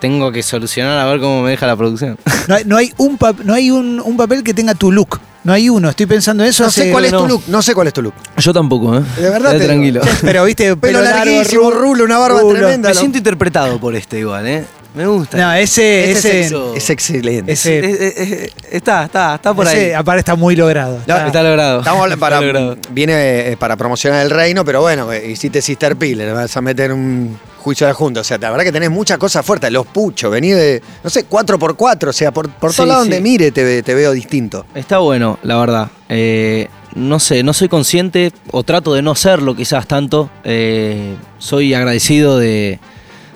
Tengo 0.00 0.30
que 0.32 0.42
solucionar 0.42 0.98
a 0.98 1.06
ver 1.06 1.18
cómo 1.20 1.42
me 1.42 1.50
deja 1.50 1.66
la 1.66 1.76
producción. 1.76 2.18
No 2.48 2.54
hay, 2.56 2.64
no 2.66 2.76
hay, 2.76 2.92
un, 2.98 3.18
pap- 3.18 3.42
no 3.42 3.54
hay 3.54 3.70
un, 3.70 4.00
un 4.04 4.16
papel 4.18 4.42
que 4.44 4.52
tenga 4.52 4.74
tu 4.74 4.92
look. 4.92 5.18
No 5.44 5.52
hay 5.52 5.68
uno. 5.68 5.88
Estoy 5.88 6.06
pensando 6.06 6.42
en 6.42 6.50
eso. 6.50 6.64
No 6.64 6.70
sé 6.70 6.90
cuál 6.90 7.04
es 7.06 7.12
tu 7.12 7.26
look, 7.26 7.42
no 7.48 7.62
sé 7.62 7.74
cuál 7.74 7.86
es 7.86 7.92
tu 7.94 8.02
look. 8.02 8.14
Yo 8.36 8.52
tampoco, 8.52 8.96
¿eh? 8.98 9.02
De 9.18 9.30
verdad 9.30 9.52
te 9.52 9.56
digo. 9.60 9.66
tranquilo. 9.68 10.00
Pero 10.22 10.44
viste, 10.44 10.76
Pelo, 10.76 11.00
largo, 11.00 11.18
larguísimo, 11.30 11.70
rulo, 11.70 11.80
rulo, 11.80 12.04
una 12.04 12.18
barba 12.18 12.40
rulo. 12.40 12.58
tremenda. 12.58 12.88
Me 12.90 12.94
¿no? 12.94 13.00
siento 13.00 13.18
interpretado 13.18 13.78
por 13.78 13.94
este 13.94 14.18
igual, 14.18 14.46
¿eh? 14.46 14.64
Me 14.94 15.06
gusta. 15.06 15.36
No, 15.36 15.52
ese, 15.54 16.10
Ese 16.12 16.40
ese, 16.42 16.56
es, 16.76 16.90
excelente. 16.90 17.52
ese- 17.52 18.50
está, 18.70 19.04
está, 19.04 19.34
está 19.34 19.52
por 19.52 19.66
ese 19.66 19.86
ahí. 19.86 19.92
aparte 19.92 20.20
está 20.20 20.36
muy 20.36 20.54
logrado. 20.56 20.94
No, 20.98 21.00
Está- 21.16 21.26
Está 21.26 21.42
logrado. 21.42 21.78
Estamos 21.80 22.02
hablando 22.02 22.20
para, 22.20 22.36
Está 22.40 22.46
logrado. 22.46 22.76
viene 22.90 23.12
eh, 23.52 23.56
para 23.56 23.76
promocionar 23.76 24.22
el 24.24 24.30
reino, 24.30 24.64
pero 24.64 24.80
bueno, 24.82 25.12
eh, 25.12 25.30
hiciste 25.32 25.60
Sister 25.60 25.96
Pill, 25.96 26.18
le 26.18 26.32
vas 26.32 26.56
a 26.56 26.60
meter 26.60 26.92
un 26.92 27.36
juicio 27.58 27.86
de 27.86 27.92
Junta. 27.92 28.20
O 28.20 28.24
sea, 28.24 28.38
la 28.38 28.50
verdad 28.50 28.64
que 28.64 28.72
tenés 28.72 28.90
muchas 28.90 29.18
cosas 29.18 29.44
fuertes. 29.44 29.70
Los 29.72 29.86
puchos, 29.86 30.30
vení 30.30 30.50
de, 30.52 30.80
no 31.02 31.10
sé, 31.10 31.26
4x4, 31.28 32.08
o 32.08 32.12
sea, 32.12 32.30
por, 32.32 32.48
por 32.50 32.72
Sí, 32.72 32.82
lados 32.86 33.04
sí. 33.04 33.10
donde 33.10 33.20
mire 33.20 33.50
te, 33.50 33.64
ve- 33.64 33.82
te 33.82 33.94
veo 33.94 34.12
distinto. 34.12 34.64
Está 34.76 34.98
bueno, 34.98 35.38
la 35.42 35.56
verdad. 35.58 35.88
Eh, 36.08 36.68
no 36.94 37.18
sé, 37.18 37.42
no 37.42 37.52
soy 37.52 37.68
consciente 37.68 38.30
o 38.52 38.62
trato 38.62 38.94
de 38.94 39.02
no 39.02 39.16
serlo 39.16 39.56
quizás 39.56 39.88
tanto. 39.88 40.30
Eh, 40.44 41.16
soy 41.38 41.74
agradecido 41.74 42.38
de, 42.38 42.78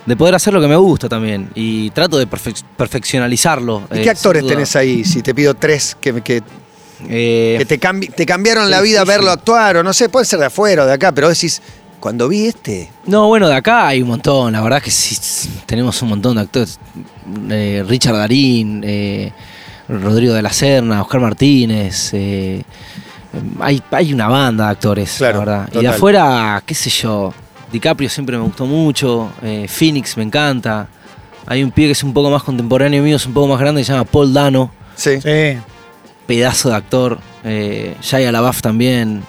de 0.08 0.16
poder 0.16 0.34
hacer 0.34 0.52
lo 0.54 0.60
que 0.60 0.68
me 0.68 0.76
gusta 0.76 1.08
también 1.08 1.50
y 1.54 1.90
trato 1.90 2.18
de 2.18 2.26
perfec- 2.28 2.64
perfeccionalizarlo. 2.76 3.82
¿Y 3.92 3.98
eh, 3.98 4.02
qué 4.02 4.10
actores 4.10 4.40
sin 4.40 4.46
duda. 4.48 4.54
tenés 4.56 4.76
ahí? 4.76 5.04
Si 5.04 5.22
te 5.22 5.34
pido 5.34 5.54
tres 5.54 5.96
que, 6.00 6.20
que, 6.22 6.42
Eh, 7.08 7.54
que 7.58 7.64
te, 7.66 7.78
cambi- 7.78 8.12
te 8.12 8.26
cambiaron 8.26 8.70
la 8.70 8.80
vida 8.80 9.04
verlo 9.04 9.30
actuar, 9.30 9.76
o 9.76 9.82
no 9.84 9.92
sé, 9.92 10.08
puede 10.08 10.24
ser 10.26 10.40
de 10.40 10.46
afuera 10.46 10.82
o 10.82 10.86
de 10.86 10.94
acá, 10.94 11.12
pero 11.12 11.28
decís, 11.28 11.62
cuando 12.00 12.26
vi 12.28 12.46
este, 12.46 12.90
No, 13.06 13.28
bueno, 13.28 13.48
de 13.48 13.54
acá 13.54 13.86
hay 13.86 14.02
un 14.02 14.08
montón, 14.08 14.52
la 14.52 14.60
verdad 14.62 14.82
que 14.82 14.90
sí, 14.90 15.16
tenemos 15.66 16.00
un 16.02 16.08
montón 16.08 16.34
de 16.36 16.40
actores. 16.42 16.78
Eh, 17.50 17.84
Richard 17.86 18.16
Darín, 18.16 18.82
eh, 18.84 19.32
Rodrigo 19.88 20.34
de 20.34 20.42
la 20.42 20.52
Serna, 20.52 21.02
Oscar 21.02 21.20
Martínez. 21.20 22.10
eh, 22.14 22.62
hay, 23.60 23.80
hay 23.90 24.12
una 24.12 24.26
banda 24.28 24.64
de 24.64 24.70
actores, 24.70 25.14
Claro, 25.18 25.44
la 25.44 25.44
verdad. 25.44 25.68
Y 25.74 25.82
de 25.82 25.88
afuera, 25.88 26.62
qué 26.66 26.74
sé 26.74 26.90
yo, 26.90 27.32
DiCaprio 27.72 28.08
siempre 28.08 28.36
me 28.36 28.42
gustó 28.44 28.66
mucho, 28.66 29.30
eh, 29.42 29.66
Phoenix 29.68 30.16
me 30.16 30.22
encanta. 30.22 30.88
Hay 31.46 31.62
un 31.62 31.70
pibe 31.70 31.88
que 31.88 31.92
es 31.92 32.02
un 32.02 32.12
poco 32.12 32.30
más 32.30 32.42
contemporáneo 32.42 33.02
mío, 33.02 33.16
es 33.16 33.26
un 33.26 33.32
poco 33.34 33.48
más 33.48 33.58
grande, 33.60 33.82
se 33.84 33.92
llama 33.92 34.04
Paul 34.04 34.32
Dano, 34.34 34.70
sí, 34.96 35.20
Sí. 35.20 35.58
pedazo 36.26 36.68
de 36.70 36.74
actor. 36.76 37.18
Eh, 37.44 37.94
Shia 38.02 38.30
LaBeouf 38.32 38.60
también. 38.60 39.22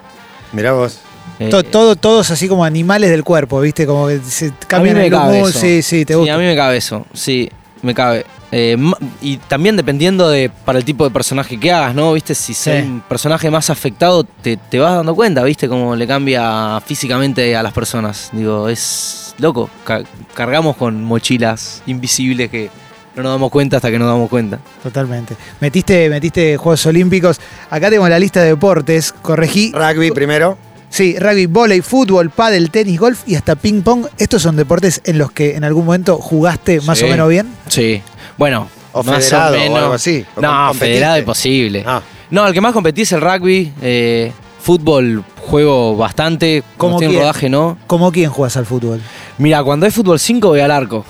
mirá 0.51 0.73
vos. 0.73 0.99
eh, 1.39 1.47
To- 1.49 1.63
todo, 1.63 1.95
todos 1.95 2.31
así 2.31 2.49
como 2.49 2.65
animales 2.65 3.09
del 3.11 3.23
cuerpo, 3.23 3.61
¿viste? 3.61 3.85
Como 3.85 4.07
que 4.07 4.19
se 4.19 4.51
cambian 4.67 4.97
me 4.97 5.05
el 5.05 5.11
cabe 5.11 5.39
eso. 5.41 5.57
Sí, 5.59 5.81
sí, 5.81 6.03
te 6.03 6.13
Sí, 6.13 6.17
gusta. 6.19 6.33
a 6.33 6.37
mí 6.37 6.43
me 6.43 6.55
cabe 6.55 6.75
eso, 6.77 7.05
sí, 7.13 7.49
me 7.81 7.93
cabe. 7.93 8.25
Eh, 8.51 8.75
ma- 8.77 8.97
y 9.21 9.37
también 9.37 9.75
dependiendo 9.75 10.27
de 10.29 10.49
para 10.65 10.79
el 10.79 10.85
tipo 10.85 11.03
de 11.03 11.11
personaje 11.11 11.59
que 11.59 11.71
hagas, 11.71 11.93
¿no? 11.93 12.13
¿Viste? 12.13 12.33
Si 12.33 12.53
Sí. 12.55 12.71
sos 12.71 12.83
un 12.83 13.01
personaje 13.07 13.51
más 13.51 13.69
afectado, 13.69 14.23
te, 14.23 14.57
te 14.57 14.79
vas 14.79 14.95
dando 14.95 15.13
cuenta, 15.13 15.43
¿viste? 15.43 15.67
Cómo 15.69 15.95
le 15.95 16.07
cambia 16.07 16.81
físicamente 16.85 17.55
a 17.55 17.61
las 17.61 17.73
personas. 17.73 18.29
Digo, 18.33 18.67
es 18.67 19.35
loco. 19.37 19.69
Ca- 19.83 20.01
cargamos 20.33 20.75
con 20.77 21.03
mochilas 21.03 21.83
invisibles 21.85 22.49
que 22.49 22.71
no 23.15 23.21
nos 23.23 23.33
damos 23.33 23.51
cuenta 23.51 23.75
hasta 23.77 23.91
que 23.91 23.99
nos 23.99 24.07
damos 24.07 24.29
cuenta. 24.29 24.59
Totalmente. 24.81 25.35
Metiste, 25.59 26.09
metiste 26.09 26.57
Juegos 26.57 26.83
Olímpicos. 26.87 27.39
Acá 27.69 27.89
tengo 27.91 28.07
la 28.09 28.17
lista 28.17 28.41
de 28.41 28.47
deportes. 28.49 29.13
Corregí. 29.21 29.71
Rugby 29.73 30.09
primero. 30.11 30.57
Sí, 30.91 31.17
rugby, 31.19 31.45
volei, 31.45 31.81
fútbol, 31.81 32.31
pádel, 32.31 32.71
tenis, 32.71 32.99
golf 32.99 33.21
y 33.27 33.35
hasta 33.35 33.55
ping 33.55 33.83
pong. 33.83 34.07
¿Estos 34.17 34.41
son 34.41 34.55
deportes 34.55 35.01
en 35.05 35.19
los 35.19 35.31
que 35.31 35.55
en 35.55 35.63
algún 35.63 35.85
momento 35.85 36.17
jugaste 36.17 36.81
más 36.81 36.97
Sí. 36.97 37.05
o 37.05 37.09
menos 37.09 37.29
bien? 37.29 37.47
Sí. 37.67 38.01
Bueno, 38.37 38.67
O 38.93 39.03
más 39.03 39.23
federado 39.25 39.53
o 39.53 39.57
o 39.57 39.59
menos. 39.61 39.77
algo 39.79 39.93
así. 39.93 40.25
¿O 40.31 40.35
com- 40.35 40.43
No, 40.43 40.49
competiste? 40.67 40.85
federado 40.85 41.17
imposible. 41.19 41.83
Ah, 41.85 42.01
No, 42.31 42.47
el 42.47 42.53
que 42.53 42.61
más 42.61 42.73
competí 42.73 43.01
es 43.03 43.11
el 43.11 43.21
rugby. 43.21 43.73
eh, 43.81 44.31
fútbol 44.61 45.23
juego 45.37 45.95
bastante. 45.95 46.63
¿Cómo 46.77 46.95
Como 46.97 46.99
quién? 47.09 47.19
rodaje, 47.19 47.49
¿no? 47.49 47.77
¿Cómo 47.87 48.11
quién 48.11 48.29
juegas 48.29 48.57
al 48.57 48.65
fútbol? 48.65 49.01
Mira, 49.37 49.63
cuando 49.63 49.85
hay 49.85 49.91
fútbol 49.91 50.19
5 50.19 50.49
voy 50.49 50.59
al 50.59 50.69
arco. 50.71 51.05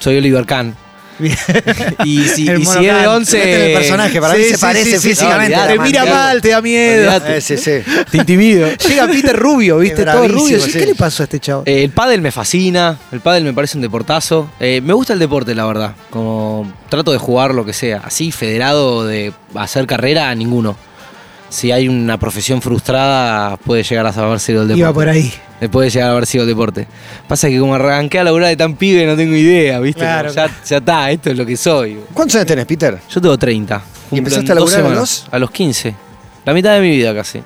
Soy 0.00 0.16
Oliver 0.16 0.46
Kahn. 0.46 0.74
Y 2.04 2.24
si, 2.28 2.48
El 2.48 2.62
y 2.62 2.64
mono 2.64 2.80
si 2.80 2.86
es 2.86 2.94
de 2.94 3.00
Kahn. 3.00 3.08
11. 3.08 3.36
Mete 3.38 3.54
en 3.54 3.62
el 3.62 3.76
personaje, 3.78 4.20
para 4.20 4.34
mí 4.34 4.44
se 4.44 4.58
parece 4.58 5.00
físicamente. 5.00 5.56
No, 5.56 5.66
Te 5.66 5.78
mira 5.78 6.04
man, 6.04 6.12
mal, 6.12 6.40
te 6.42 6.48
da 6.50 6.60
miedo. 6.60 7.12
Eh, 7.26 7.40
sí, 7.40 7.56
sí. 7.56 7.72
Te 8.10 8.16
intimido. 8.18 8.68
Llega 8.88 9.06
Peter 9.06 9.36
Rubio, 9.36 9.78
¿viste? 9.78 10.02
Es 10.02 10.10
Todo 10.10 10.28
rubio. 10.28 10.58
¿Qué 10.72 10.86
le 10.86 10.94
pasó 10.94 11.22
a 11.22 11.24
este 11.24 11.40
chavo? 11.40 11.62
Eh, 11.66 11.84
el 11.84 11.90
pádel 11.90 12.20
me 12.20 12.32
fascina. 12.32 12.98
El 13.12 13.20
pádel 13.20 13.44
me 13.44 13.52
parece 13.52 13.78
un 13.78 13.82
deportazo. 13.82 14.50
Eh, 14.60 14.80
me 14.82 14.92
gusta 14.92 15.12
el 15.12 15.18
deporte, 15.18 15.54
la 15.54 15.66
verdad. 15.66 15.94
Como 16.10 16.72
trato 16.88 17.12
de 17.12 17.18
jugar 17.18 17.54
lo 17.54 17.64
que 17.64 17.72
sea. 17.72 18.02
Así, 18.04 18.32
federado 18.32 19.06
de 19.06 19.32
hacer 19.54 19.86
carrera, 19.86 20.34
ninguno. 20.34 20.76
Si 21.48 21.70
hay 21.70 21.88
una 21.88 22.18
profesión 22.18 22.60
frustrada, 22.60 23.56
puede 23.58 23.82
llegar 23.84 24.06
a 24.06 24.10
haber 24.10 24.40
sido 24.40 24.62
el 24.62 24.68
deporte. 24.68 24.80
Iba 24.80 24.92
por 24.92 25.08
ahí. 25.08 25.32
Puede 25.70 25.88
llegar 25.88 26.08
a 26.08 26.12
haber 26.12 26.26
sido 26.26 26.42
el 26.42 26.48
deporte. 26.48 26.86
Pasa 27.28 27.48
que 27.48 27.58
como 27.58 27.74
arranqué 27.74 28.18
a 28.18 28.24
laburar 28.24 28.48
de 28.48 28.56
tan 28.56 28.74
pibe, 28.74 29.06
no 29.06 29.16
tengo 29.16 29.34
idea, 29.34 29.78
¿viste? 29.80 30.00
Claro, 30.00 30.32
ya, 30.32 30.50
ya 30.66 30.76
está, 30.78 31.10
esto 31.10 31.30
es 31.30 31.38
lo 31.38 31.46
que 31.46 31.56
soy. 31.56 31.98
¿Cuántos 32.12 32.34
años 32.36 32.46
tenés, 32.48 32.66
Peter? 32.66 32.98
Yo 33.08 33.20
tengo 33.20 33.38
30. 33.38 33.82
¿Y 34.10 34.18
empezaste 34.18 34.52
a 34.52 34.54
laburar 34.56 34.74
a 34.74 34.82
semanas. 34.82 34.98
los? 34.98 35.26
A 35.30 35.38
los 35.38 35.50
15. 35.50 35.94
La 36.44 36.52
mitad 36.52 36.74
de 36.74 36.80
mi 36.80 36.90
vida 36.90 37.14
casi. 37.14 37.40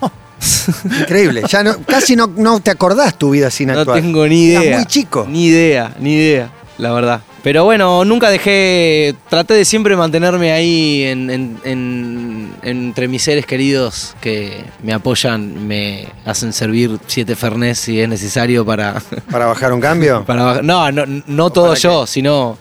Increíble. 1.00 1.42
Ya 1.48 1.62
no, 1.62 1.76
casi 1.86 2.16
no, 2.16 2.26
no 2.36 2.60
te 2.60 2.70
acordás 2.70 3.16
tu 3.18 3.30
vida 3.30 3.50
sin 3.50 3.68
No 3.68 3.78
actuar. 3.80 4.00
tengo 4.00 4.26
ni 4.26 4.44
idea. 4.46 4.62
Eras 4.62 4.78
muy 4.80 4.86
chico. 4.86 5.26
Ni 5.28 5.46
idea, 5.46 5.94
ni 6.00 6.14
idea, 6.14 6.50
la 6.78 6.92
verdad. 6.92 7.20
Pero 7.42 7.64
bueno, 7.64 8.04
nunca 8.06 8.30
dejé. 8.30 9.14
Traté 9.28 9.54
de 9.54 9.64
siempre 9.66 9.96
mantenerme 9.96 10.50
ahí 10.52 11.02
en- 11.04 11.30
en- 11.30 11.58
en- 11.64 12.23
entre 12.64 13.08
mis 13.08 13.22
seres 13.22 13.46
queridos 13.46 14.16
que 14.20 14.64
me 14.82 14.92
apoyan, 14.92 15.66
me 15.66 16.08
hacen 16.24 16.52
servir 16.52 16.98
siete 17.06 17.36
Fernés 17.36 17.78
si 17.78 18.00
es 18.00 18.08
necesario 18.08 18.64
para. 18.64 19.00
Para 19.30 19.46
bajar 19.46 19.72
un 19.72 19.80
cambio. 19.80 20.24
para 20.24 20.42
bajar- 20.44 20.64
no, 20.64 20.90
no, 20.92 21.04
no 21.26 21.50
todo 21.50 21.68
para 21.68 21.78
yo, 21.80 22.06
sino 22.06 22.56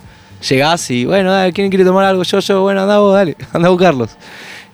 llegás 0.47 0.89
y, 0.91 1.05
bueno, 1.05 1.31
dale, 1.31 1.53
¿quién 1.53 1.69
quiere 1.69 1.85
tomar 1.85 2.05
algo? 2.05 2.23
Yo, 2.23 2.39
yo, 2.39 2.61
bueno, 2.61 2.81
anda 2.81 2.97
vos, 2.99 3.13
dale, 3.15 3.35
anda 3.53 3.67
a 3.67 3.71
buscarlos. 3.71 4.09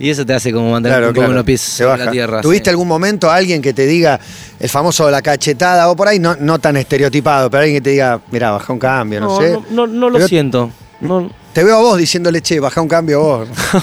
Y 0.01 0.09
eso 0.09 0.25
te 0.25 0.33
hace 0.33 0.53
como 0.53 0.71
mantener 0.71 0.97
Claro, 0.99 1.07
un 1.09 1.13
poco 1.13 1.25
claro. 1.25 1.35
los 1.35 1.43
pies 1.43 1.81
baja. 1.85 2.05
la 2.05 2.11
tierra. 2.11 2.41
¿Tuviste 2.41 2.65
sí. 2.65 2.69
algún 2.69 2.87
momento 2.87 3.29
alguien 3.29 3.61
que 3.61 3.73
te 3.73 3.85
diga 3.85 4.17
el 4.57 4.69
famoso 4.69 5.11
la 5.11 5.21
cachetada 5.21 5.89
o 5.89 5.95
por 5.97 6.07
ahí 6.07 6.19
no, 6.19 6.37
no 6.37 6.57
tan 6.57 6.77
estereotipado, 6.77 7.49
pero 7.51 7.63
alguien 7.63 7.77
que 7.77 7.81
te 7.81 7.89
diga, 7.89 8.21
mira, 8.31 8.51
baja 8.51 8.71
un 8.71 8.79
cambio, 8.79 9.19
no, 9.19 9.27
No, 9.27 9.41
sé? 9.41 9.51
no, 9.51 9.65
no, 9.71 9.87
no 9.87 10.09
lo 10.09 10.15
Pero 10.15 10.27
siento. 10.29 10.71
No, 11.01 11.29
Te 11.53 11.63
veo 11.63 11.77
a 11.77 11.81
vos 11.81 11.97
diciéndole, 11.97 12.41
che, 12.41 12.59
baja 12.59 12.79
un 12.81 12.88
cambio 12.88 13.21
vos. 13.21 13.47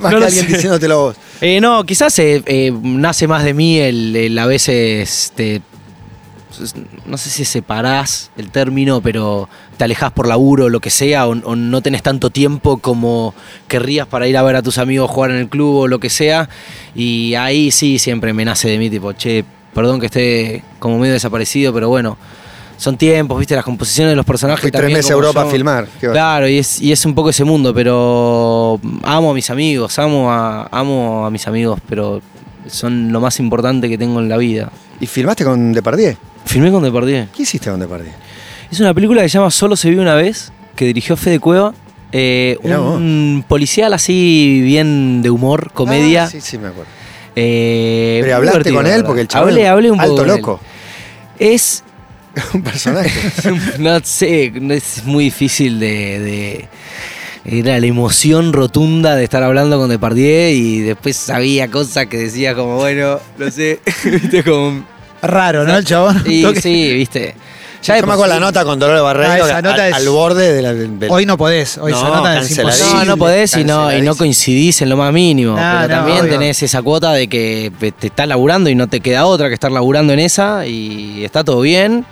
Más, 0.00 0.12
No 0.12 0.18
que 0.20 0.24
alguien 0.26 0.46
sé. 0.46 0.52
diciéndotelo 0.54 0.98
vos. 1.00 1.16
Eh, 1.40 1.60
no, 1.60 1.84
quizás 1.84 2.18
eh, 2.18 2.42
eh, 2.46 2.72
nace 2.82 3.26
más 3.28 3.44
de 3.44 3.54
mí 3.54 3.78
el, 3.78 4.14
el 4.16 4.38
a 4.38 4.46
veces 4.46 5.32
te, 5.36 5.62
no 7.06 7.16
sé 7.18 7.30
si 7.30 7.44
separás 7.44 8.30
el 8.36 8.50
término, 8.50 9.00
pero 9.00 9.48
te 9.76 9.84
alejás 9.84 10.10
por 10.12 10.26
laburo 10.26 10.64
o 10.64 10.68
lo 10.68 10.80
que 10.80 10.90
sea, 10.90 11.26
o, 11.28 11.30
o 11.32 11.54
no 11.56 11.80
tenés 11.80 12.02
tanto 12.02 12.30
tiempo 12.30 12.78
como 12.78 13.34
querrías 13.68 14.06
para 14.08 14.26
ir 14.26 14.36
a 14.36 14.42
ver 14.42 14.56
a 14.56 14.62
tus 14.62 14.78
amigos 14.78 15.10
jugar 15.10 15.30
en 15.30 15.36
el 15.38 15.48
club 15.48 15.76
o 15.76 15.88
lo 15.88 16.00
que 16.00 16.10
sea. 16.10 16.48
Y 16.94 17.34
ahí 17.34 17.70
sí 17.70 17.98
siempre 17.98 18.32
me 18.32 18.44
nace 18.44 18.68
de 18.68 18.78
mí, 18.78 18.90
tipo, 18.90 19.12
che, 19.12 19.44
perdón 19.74 20.00
que 20.00 20.06
esté 20.06 20.62
como 20.78 20.98
medio 20.98 21.12
desaparecido, 21.14 21.72
pero 21.72 21.88
bueno. 21.88 22.16
Son 22.78 22.96
tiempos, 22.96 23.36
viste, 23.38 23.54
las 23.56 23.64
composiciones 23.64 24.12
de 24.12 24.16
los 24.16 24.24
personajes. 24.24 24.62
Fui 24.62 24.70
tres 24.70 24.90
meses 24.90 25.10
a 25.10 25.14
Europa 25.14 25.42
yo. 25.42 25.48
a 25.48 25.50
filmar. 25.50 25.88
Claro, 26.00 26.48
y 26.48 26.58
es, 26.58 26.80
y 26.80 26.92
es 26.92 27.04
un 27.04 27.14
poco 27.14 27.28
ese 27.30 27.42
mundo, 27.44 27.74
pero 27.74 28.80
amo 29.02 29.32
a 29.32 29.34
mis 29.34 29.50
amigos, 29.50 29.98
amo 29.98 30.30
a, 30.32 30.68
amo 30.70 31.26
a 31.26 31.30
mis 31.30 31.46
amigos, 31.48 31.80
pero 31.88 32.22
son 32.68 33.10
lo 33.12 33.20
más 33.20 33.40
importante 33.40 33.88
que 33.88 33.98
tengo 33.98 34.20
en 34.20 34.28
la 34.28 34.36
vida. 34.36 34.70
¿Y 35.00 35.06
filmaste 35.06 35.44
con 35.44 35.72
Depardieu? 35.72 36.14
Filmé 36.46 36.70
con 36.70 36.82
Depardieu. 36.82 37.26
¿Qué 37.36 37.42
hiciste 37.42 37.68
con 37.70 37.80
Depardieu? 37.80 38.12
Es 38.70 38.78
una 38.80 38.94
película 38.94 39.22
que 39.22 39.28
se 39.28 39.38
llama 39.38 39.50
Solo 39.50 39.74
se 39.76 39.90
vive 39.90 40.00
una 40.00 40.14
vez, 40.14 40.52
que 40.76 40.84
dirigió 40.84 41.16
Fede 41.16 41.40
Cueva. 41.40 41.74
eh, 42.12 42.58
un 42.62 43.44
policial 43.48 43.92
así 43.92 44.60
bien 44.62 45.20
de 45.20 45.30
humor, 45.30 45.72
comedia. 45.72 46.24
Ah, 46.24 46.30
sí, 46.30 46.40
sí, 46.40 46.58
me 46.58 46.68
acuerdo. 46.68 46.90
eh, 47.34 48.20
Pero 48.22 48.36
hablaste 48.36 48.72
con 48.72 48.86
él 48.86 49.02
porque 49.04 49.22
el 49.22 49.28
chaval 49.28 49.48
Hablé, 49.50 49.66
hablé 49.68 49.90
un 49.90 49.98
poco. 49.98 50.10
alto 50.10 50.24
loco. 50.24 50.60
Es 51.38 51.82
un 52.54 52.62
personaje. 52.62 53.10
no 53.78 54.00
sé, 54.02 54.52
no 54.60 54.74
es 54.74 55.04
muy 55.04 55.24
difícil 55.24 55.78
de, 55.80 56.18
de- 56.20 56.68
Era 57.44 57.78
la 57.80 57.86
emoción 57.86 58.52
rotunda 58.52 59.14
de 59.16 59.24
estar 59.24 59.42
hablando 59.42 59.78
con 59.78 59.88
Depardieu 59.88 60.50
y 60.50 60.80
después 60.80 61.16
sabía 61.16 61.70
cosas 61.70 62.06
que 62.06 62.16
decía 62.18 62.54
como, 62.54 62.76
bueno, 62.76 63.20
no 63.38 63.50
sé, 63.50 63.80
viste, 64.04 64.42
como... 64.44 64.84
Raro, 65.22 65.64
¿no? 65.64 65.76
El 65.76 65.84
chabón. 65.84 66.22
Y 66.26 66.42
Toque- 66.42 66.60
sí, 66.60 66.92
viste. 66.94 67.34
Ya 67.82 67.94
de 67.94 68.02
me 68.02 68.12
acuerdo 68.12 68.34
sí- 68.34 68.40
la 68.40 68.44
nota 68.44 68.64
con 68.64 68.76
Dolores 68.78 69.02
Barreiro 69.02 69.32
Ah, 69.32 69.38
esa 69.46 69.56
al, 69.58 69.62
nota 69.64 69.88
es- 69.88 69.94
al 69.94 70.08
borde 70.08 70.52
de 70.52 70.62
la, 70.62 70.74
del- 70.74 70.98
Hoy 71.10 71.26
no 71.26 71.38
podés, 71.38 71.78
hoy 71.78 71.92
No, 71.92 71.98
esa 71.98 72.08
nota 72.08 72.40
es 72.40 72.50
imposible. 72.58 72.92
No, 72.92 73.04
no 73.04 73.16
podés 73.16 73.56
y 73.56 73.64
no, 73.64 73.96
y 73.96 74.02
no 74.02 74.16
coincidís 74.16 74.82
en 74.82 74.88
lo 74.90 74.96
más 74.96 75.12
mínimo. 75.12 75.52
No, 75.52 75.56
pero 75.56 75.80
no, 75.82 75.88
también 75.88 76.20
obvio. 76.22 76.32
tenés 76.32 76.60
esa 76.64 76.82
cuota 76.82 77.12
de 77.12 77.28
que 77.28 77.70
te 77.98 78.08
estás 78.08 78.26
laburando 78.26 78.68
y 78.68 78.74
no 78.74 78.88
te 78.88 78.98
queda 79.00 79.26
otra 79.26 79.46
que 79.48 79.54
estar 79.54 79.70
laburando 79.70 80.12
en 80.12 80.18
esa 80.18 80.66
y 80.66 81.24
está 81.24 81.44
todo 81.44 81.60
bien. 81.60 82.04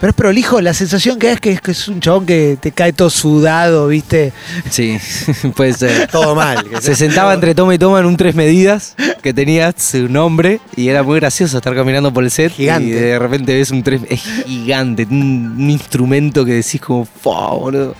Pero 0.00 0.10
es 0.10 0.14
prolijo, 0.14 0.60
la 0.60 0.74
sensación 0.74 1.18
que 1.18 1.32
es 1.32 1.40
que, 1.40 1.50
es 1.52 1.60
que 1.60 1.72
es 1.72 1.88
un 1.88 2.00
chabón 2.00 2.24
que 2.24 2.56
te 2.60 2.70
cae 2.70 2.92
todo 2.92 3.10
sudado, 3.10 3.88
¿viste? 3.88 4.32
Sí, 4.70 4.96
puede 5.56 5.72
ser. 5.72 6.06
Todo 6.06 6.36
mal. 6.36 6.64
que 6.68 6.80
Se 6.80 6.94
sentaba 6.94 7.34
entre 7.34 7.52
toma 7.54 7.74
y 7.74 7.78
toma 7.78 7.98
en 7.98 8.06
un 8.06 8.16
tres 8.16 8.36
medidas 8.36 8.94
que 9.22 9.34
tenía 9.34 9.74
su 9.76 10.08
nombre 10.08 10.60
y 10.76 10.88
era 10.88 11.02
muy 11.02 11.18
gracioso 11.18 11.56
estar 11.56 11.74
caminando 11.74 12.12
por 12.12 12.22
el 12.22 12.30
set. 12.30 12.52
Gigante. 12.52 12.86
Y 12.88 12.90
de 12.92 13.18
repente 13.18 13.54
ves 13.54 13.72
un 13.72 13.82
tres. 13.82 14.02
Es 14.08 14.20
gigante, 14.46 15.04
un, 15.10 15.56
un 15.58 15.70
instrumento 15.70 16.44
que 16.44 16.52
decís 16.52 16.80
como, 16.80 17.04
"Fua, 17.04 17.50
boludo". 17.54 17.96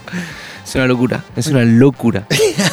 Es 0.65 0.75
una 0.75 0.85
locura, 0.87 1.23
es 1.35 1.47
una 1.47 1.63
locura. 1.65 2.25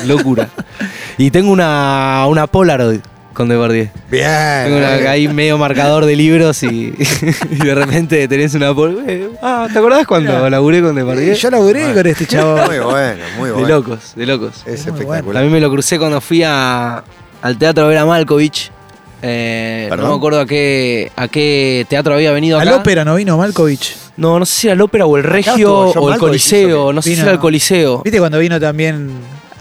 locura. 0.04 0.48
Y 1.18 1.30
tengo 1.30 1.50
una, 1.50 2.26
una 2.28 2.46
Polaroid 2.46 3.00
con 3.36 3.48
Depardieu. 3.48 3.88
Bien. 4.10 4.64
Tengo 4.64 4.78
una, 4.78 5.10
ahí 5.10 5.28
medio 5.28 5.58
marcador 5.58 6.06
de 6.06 6.16
libros 6.16 6.62
y, 6.62 6.94
y 7.50 7.56
de 7.56 7.74
repente 7.74 8.26
tenés 8.28 8.54
una 8.54 8.74
Polaroid. 8.74 9.26
Ah, 9.42 9.68
¿te 9.70 9.78
acordás 9.78 10.06
cuando 10.06 10.32
Mirá. 10.32 10.48
laburé 10.50 10.80
con 10.80 10.94
Depardieu? 10.94 11.34
Yo 11.34 11.50
laburé 11.50 11.92
con 11.92 12.06
este 12.06 12.26
chabón. 12.26 12.60
Muy 12.66 12.78
bueno, 12.78 13.22
muy 13.38 13.48
De 13.48 13.52
bueno. 13.54 13.68
locos, 13.68 14.12
de 14.16 14.26
locos. 14.26 14.54
Es 14.66 14.86
Muy 14.86 14.94
espectacular. 14.94 15.34
También 15.34 15.52
me 15.52 15.60
lo 15.60 15.70
crucé 15.70 15.98
cuando 15.98 16.20
fui 16.20 16.42
a- 16.42 17.04
al 17.42 17.58
teatro 17.58 17.84
a 17.84 17.88
ver 17.88 17.98
a 17.98 18.06
Malkovich. 18.06 18.70
Eh, 19.22 19.88
no 19.96 20.08
me 20.08 20.14
acuerdo 20.14 20.40
a 20.40 20.46
qué, 20.46 21.10
a 21.16 21.28
qué 21.28 21.86
teatro 21.88 22.14
había 22.14 22.32
venido 22.32 22.58
Al 22.58 22.68
acá. 22.68 22.78
ópera 22.78 23.04
no 23.04 23.14
vino 23.16 23.36
Malkovich. 23.36 23.96
No, 24.16 24.38
no 24.38 24.46
sé 24.46 24.52
si 24.60 24.66
era 24.68 24.74
el 24.74 24.80
ópera 24.80 25.04
o 25.04 25.16
el 25.16 25.24
Regio 25.24 25.74
o 25.74 25.88
el 25.88 25.94
Malkovich, 26.10 26.18
Coliseo. 26.20 26.92
No 26.92 27.02
sé 27.02 27.14
si 27.14 27.20
era 27.20 27.32
el 27.32 27.38
Coliseo. 27.38 28.02
¿Viste 28.02 28.18
cuando 28.18 28.38
vino 28.38 28.58
también 28.58 29.10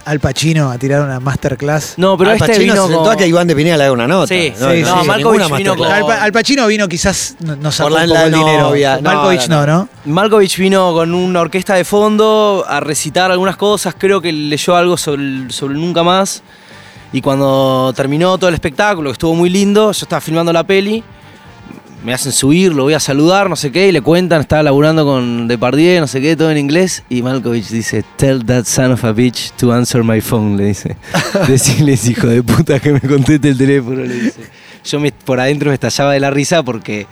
Al 0.06 0.20
Pacino 0.20 0.70
a 0.70 0.78
tirar 0.78 1.02
una 1.02 1.20
masterclass? 1.20 1.94
No, 1.98 2.16
pero 2.16 2.30
Al 2.30 2.36
este 2.36 2.46
Pacino 2.48 2.72
vino 2.72 2.86
se 2.86 2.92
sentó 2.94 3.10
a 3.10 3.16
que 3.16 3.26
Iván 3.26 3.46
de 3.46 3.54
Pineda 3.56 3.76
le 3.76 3.82
haga 3.84 3.92
una 3.92 4.06
nota. 4.06 4.28
Sí, 4.28 4.52
sí, 4.56 4.62
no, 4.62 4.70
sí. 4.70 4.76
hizo 4.78 4.96
No, 4.96 5.04
Malkovich 5.04 5.40
ninguna 5.40 5.58
vino 5.58 5.70
masterclass. 5.74 6.00
con- 6.00 6.10
Al, 6.12 6.16
Pa- 6.18 6.24
Al 6.24 6.32
Pacino 6.32 6.66
vino 6.68 6.88
quizás, 6.88 7.36
no, 7.40 7.56
no 7.56 7.70
sacó 7.72 7.90
Por 7.90 7.98
la- 7.98 8.04
un 8.04 8.08
poco 8.08 8.20
la 8.20 8.26
el 8.26 8.32
dinero. 8.32 8.62
novia. 8.62 8.96
No, 8.96 9.02
Malkovich 9.02 9.48
no, 9.48 9.66
no, 9.66 9.66
no. 9.66 9.88
¿no? 10.04 10.12
Malkovich 10.14 10.56
vino 10.58 10.92
con 10.94 11.12
una 11.12 11.40
orquesta 11.40 11.74
de 11.74 11.84
fondo 11.84 12.64
a 12.68 12.80
recitar 12.80 13.30
algunas 13.30 13.56
cosas, 13.56 13.94
creo 13.98 14.20
que 14.20 14.32
leyó 14.32 14.76
algo 14.76 14.96
sobre, 14.96 15.22
el- 15.22 15.50
sobre 15.50 15.74
el 15.74 15.80
Nunca 15.80 16.02
Más. 16.02 16.42
Y 17.12 17.20
cuando 17.20 17.92
terminó 17.96 18.38
todo 18.38 18.48
el 18.48 18.54
espectáculo, 18.54 19.10
que 19.10 19.14
estuvo 19.14 19.34
muy 19.34 19.50
lindo, 19.50 19.90
yo 19.92 20.04
estaba 20.04 20.20
filmando 20.20 20.52
la 20.52 20.64
peli, 20.64 21.02
me 22.06 22.14
hacen 22.14 22.30
subir, 22.30 22.72
lo 22.72 22.84
voy 22.84 22.94
a 22.94 23.00
saludar, 23.00 23.50
no 23.50 23.56
sé 23.56 23.72
qué, 23.72 23.88
y 23.88 23.92
le 23.92 24.00
cuentan, 24.00 24.40
estaba 24.40 24.62
laburando 24.62 25.04
con 25.04 25.48
Depardieu, 25.48 25.98
no 25.98 26.06
sé 26.06 26.20
qué, 26.20 26.36
todo 26.36 26.52
en 26.52 26.56
inglés, 26.58 27.02
y 27.08 27.20
Malkovich 27.20 27.66
dice, 27.68 28.04
tell 28.14 28.44
that 28.46 28.64
son 28.64 28.92
of 28.92 29.02
a 29.04 29.10
bitch 29.12 29.50
to 29.56 29.72
answer 29.72 30.04
my 30.04 30.20
phone, 30.20 30.56
le 30.56 30.66
dice. 30.66 30.96
Decirles, 31.48 32.08
hijo 32.08 32.28
de 32.28 32.44
puta, 32.44 32.78
que 32.78 32.92
me 32.92 33.00
conteste 33.00 33.48
el 33.48 33.58
teléfono, 33.58 33.96
le 34.04 34.14
dice. 34.14 34.40
Yo 34.84 35.00
me- 35.00 35.10
por 35.10 35.40
adentro 35.40 35.70
me 35.70 35.74
estallaba 35.74 36.12
de 36.12 36.20
la 36.20 36.30
risa 36.30 36.62
porque 36.62 37.08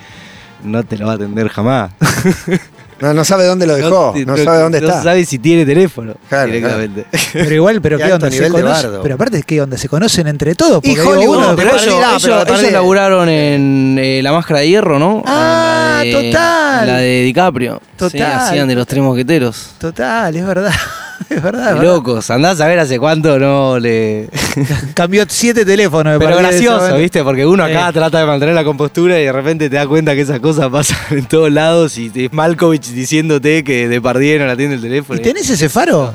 no 0.63 0.85
te 0.85 0.97
lo 0.97 1.07
va 1.07 1.13
a 1.13 1.17
atender 1.17 1.49
jamás. 1.49 1.91
No, 3.01 3.13
no 3.13 3.25
sabe 3.25 3.45
dónde 3.47 3.67
lo 3.67 3.75
dejó, 3.75 4.13
te- 4.15 4.25
no, 4.25 4.37
sabe 4.37 4.61
dónde 4.63 4.81
no 4.81 4.89
está. 4.89 5.03
sabe 5.03 5.25
si 5.25 5.39
tiene 5.39 5.67
teléfono 5.67 6.15
Claro, 6.29 6.47
directamente. 6.53 7.07
Pero 7.33 7.55
igual, 7.55 7.81
pero 7.83 7.99
Qué 7.99 8.05
qué, 8.05 8.13
onda, 8.13 8.31
se 8.31 8.49
conocen-. 8.51 9.01
Pero 9.03 9.15
aparte, 9.17 9.43
¿qué 9.43 9.61
onda? 9.61 9.77
Se 9.77 9.89
conocen 9.89 10.27
entre 10.29 10.55
todos. 10.55 10.81
Y 10.85 10.95
Porque 10.95 11.03
Hollywood, 11.09 11.37
uno- 11.39 11.51
no, 11.51 11.57
pero 11.57 11.71
ellos, 11.71 11.83
ellos- 11.87 12.23
pero 12.23 12.59
ellos 12.59 12.73
laburaron 12.73 13.29
en 13.29 13.97
eh, 14.01 14.21
La 14.23 14.33
Máscara 14.33 14.61
de 14.61 14.69
Hierro, 14.69 14.99
¿no? 14.99 15.23
Ah, 15.27 15.97
la 15.99 16.05
de- 16.05 16.13
total. 16.31 16.87
La 16.87 16.97
de 16.99 17.23
DiCaprio. 17.23 17.81
Sí, 17.83 17.97
Total. 17.97 18.33
hacían 18.33 18.69
de 18.69 18.75
los 18.75 18.87
tres 18.87 19.03
mosqueteros. 19.03 19.71
Total, 19.79 20.35
es 20.35 20.47
verdad. 20.47 20.73
Es 21.31 21.43
verdad. 21.43 21.63
es 21.63 21.69
Qué 21.69 21.75
verdad. 21.75 21.83
locos. 21.83 22.31
Andás 22.31 22.61
a 22.61 22.67
ver 22.67 22.79
hace 22.79 22.99
cuánto 22.99 23.39
no 23.39 23.79
le. 23.79 24.29
Cambió 24.95 25.25
siete 25.29 25.65
teléfonos. 25.65 26.19
me 26.19 26.25
Pero 26.25 26.39
gracioso. 26.39 26.97
¿viste? 26.97 27.23
Porque 27.25 27.47
uno 27.47 27.65
acá 27.65 27.93
trata 27.93 28.21
de 28.21 28.27
mantener 28.27 28.55
la 28.55 28.65
compostura 28.65 29.19
y 29.21 29.25
de 29.25 29.33
repente 29.33 29.71
te 29.71 29.77
das 29.77 29.87
cuenta 29.87 30.15
que 30.15 30.21
esas 30.23 30.41
cosas 30.41 30.69
pasan 30.71 30.99
en 31.11 31.27
todos 31.27 31.51
lados 31.51 31.97
y 31.99 32.11
es 32.15 32.33
Malkovich 32.33 32.89
diciéndote 32.89 33.65
que 33.65 33.89
de 33.89 34.01
Pardieu 34.01 34.39
no 34.45 34.51
atiende 34.51 34.77
el 34.77 34.83
teléfono. 34.83 35.19
¿Y 35.19 35.23
tenés 35.23 35.49
ese 35.49 35.69
faro? 35.69 36.15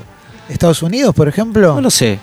¿Estados 0.49 0.81
Unidos, 0.83 1.13
por 1.15 1.27
ejemplo? 1.27 1.75
No 1.75 1.81
lo 1.81 1.89
sé. 1.91 2.19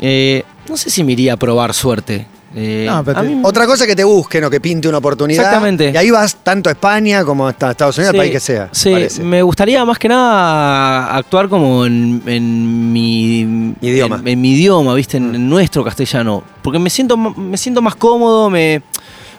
Eh, 0.00 0.42
no 0.68 0.76
sé 0.76 0.90
si 0.90 1.02
me 1.04 1.12
iría 1.12 1.34
a 1.34 1.36
probar 1.36 1.72
suerte. 1.72 2.26
Eh, 2.54 2.86
No, 2.88 3.04
pero 3.04 3.18
a 3.18 3.22
te- 3.22 3.28
mí- 3.28 3.40
Otra 3.44 3.66
cosa 3.66 3.86
que 3.86 3.94
te 3.94 4.04
busquen 4.04 4.42
o 4.44 4.50
que 4.50 4.58
pinte 4.60 4.88
una 4.88 4.98
oportunidad. 4.98 5.42
Exactamente. 5.44 5.90
Y 5.92 5.96
ahí 5.96 6.10
vas 6.10 6.36
tanto 6.42 6.70
a 6.70 6.72
España 6.72 7.22
como 7.24 7.46
a 7.46 7.50
Estados 7.50 7.98
Unidos, 7.98 8.14
al 8.14 8.18
país 8.18 8.32
que 8.32 8.40
sea. 8.40 8.68
Sí, 8.72 8.90
parece. 8.90 9.22
me 9.22 9.42
gustaría 9.42 9.84
más 9.84 9.98
que 9.98 10.08
nada 10.08 11.14
actuar 11.14 11.48
como 11.48 11.84
en, 11.84 12.22
en 12.26 12.92
mi 12.92 13.74
Idioma. 13.82 14.16
En, 14.16 14.28
en 14.28 14.40
mi 14.40 14.52
idioma, 14.52 14.94
¿viste? 14.94 15.18
En, 15.18 15.34
en 15.34 15.48
nuestro 15.48 15.84
castellano. 15.84 16.42
Porque 16.62 16.78
me 16.78 16.88
siento, 16.90 17.16
me 17.16 17.56
siento 17.58 17.82
más 17.82 17.94
cómodo, 17.96 18.48
me, 18.48 18.82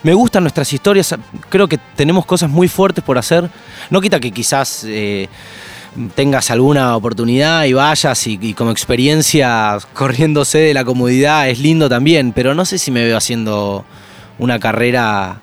me 0.03 0.13
gustan 0.13 0.43
nuestras 0.43 0.71
historias. 0.71 1.15
Creo 1.49 1.67
que 1.67 1.79
tenemos 1.95 2.25
cosas 2.27 2.49
muy 2.49 2.67
fuertes 2.67 3.03
por 3.03 3.17
hacer. 3.17 3.49
No 3.89 3.99
quita 4.01 4.19
que 4.19 4.31
quizás 4.31 4.83
eh, 4.87 5.27
tengas 6.15 6.49
alguna 6.51 6.95
oportunidad 6.95 7.65
y 7.65 7.73
vayas 7.73 8.25
y, 8.27 8.38
y 8.41 8.53
como 8.53 8.71
experiencia 8.71 9.77
corriéndose 9.93 10.57
de 10.59 10.73
la 10.73 10.83
comodidad 10.85 11.49
es 11.49 11.59
lindo 11.59 11.89
también, 11.89 12.31
pero 12.33 12.53
no 12.55 12.65
sé 12.65 12.77
si 12.77 12.91
me 12.91 13.03
veo 13.03 13.17
haciendo 13.17 13.85
una 14.38 14.59
carrera. 14.59 15.39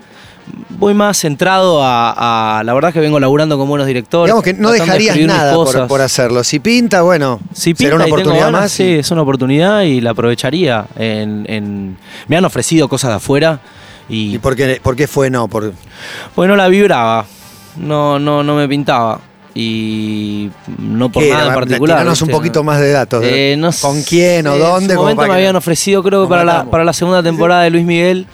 Voy 0.70 0.94
más 0.94 1.18
centrado 1.18 1.82
a, 1.82 2.58
a- 2.58 2.62
La 2.64 2.72
verdad 2.72 2.92
que 2.92 3.00
vengo 3.00 3.18
laburando 3.18 3.58
con 3.58 3.68
buenos 3.68 3.86
directores. 3.86 4.26
Digamos 4.28 4.44
que 4.44 4.54
no 4.54 4.70
de 4.70 4.78
dejarías 4.80 5.16
nada 5.18 5.54
por, 5.88 6.00
hacerlo. 6.00 6.44
Si 6.44 6.60
pinta, 6.60 7.02
bueno, 7.02 7.40
Si 7.52 7.74
será 7.74 7.90
pinta 7.90 7.94
una 7.96 8.04
y 8.04 8.06
tengo 8.06 8.14
oportunidad 8.16 8.44
ganas, 8.46 8.60
más. 8.62 8.72
Sí, 8.72 8.84
y- 8.84 8.94
es 9.00 9.10
una 9.10 9.22
oportunidad 9.22 9.82
y 9.82 10.00
la 10.00 10.10
aprovecharía. 10.10 10.86
En, 10.96 11.44
en- 11.48 11.96
Me 12.28 12.36
han 12.36 12.44
ofrecido 12.44 12.88
cosas 12.88 13.10
de 13.10 13.16
afuera 13.16 13.60
y, 14.08 14.36
¿Y 14.36 14.38
por 14.38 14.54
qué, 14.54 14.80
por 14.82 14.94
qué 14.94 15.08
fue 15.08 15.30
no? 15.30 15.48
Por, 15.48 15.72
pues 16.34 16.48
no 16.48 16.54
la 16.54 16.68
vibraba. 16.68 17.26
No, 17.76 18.18
no, 18.20 18.42
no 18.44 18.54
me 18.54 18.68
pintaba. 18.68 19.20
Y 19.58 20.50
no 20.78 21.10
por 21.10 21.22
¿qué 21.22 21.30
nada 21.30 21.48
en 21.48 21.54
particular. 21.54 21.96
Tiranos 21.96 22.20
un 22.20 22.28
poquito 22.28 22.62
más 22.62 22.78
de 22.78 22.90
datos. 22.90 23.24
Eh, 23.24 23.56
no 23.56 23.70
¿Con 23.80 24.02
quién 24.02 24.46
o 24.46 24.54
en 24.54 24.60
dónde? 24.60 24.88
su 24.88 24.96
como 24.96 25.08
momento 25.08 25.26
me 25.26 25.34
habían 25.34 25.56
ofrecido, 25.56 26.02
creo 26.02 26.24
que 26.24 26.28
para 26.28 26.44
la, 26.44 26.64
para 26.66 26.84
la 26.84 26.92
segunda 26.92 27.22
temporada 27.22 27.62
de 27.62 27.70
Luis 27.70 27.84
Miguel. 27.86 28.26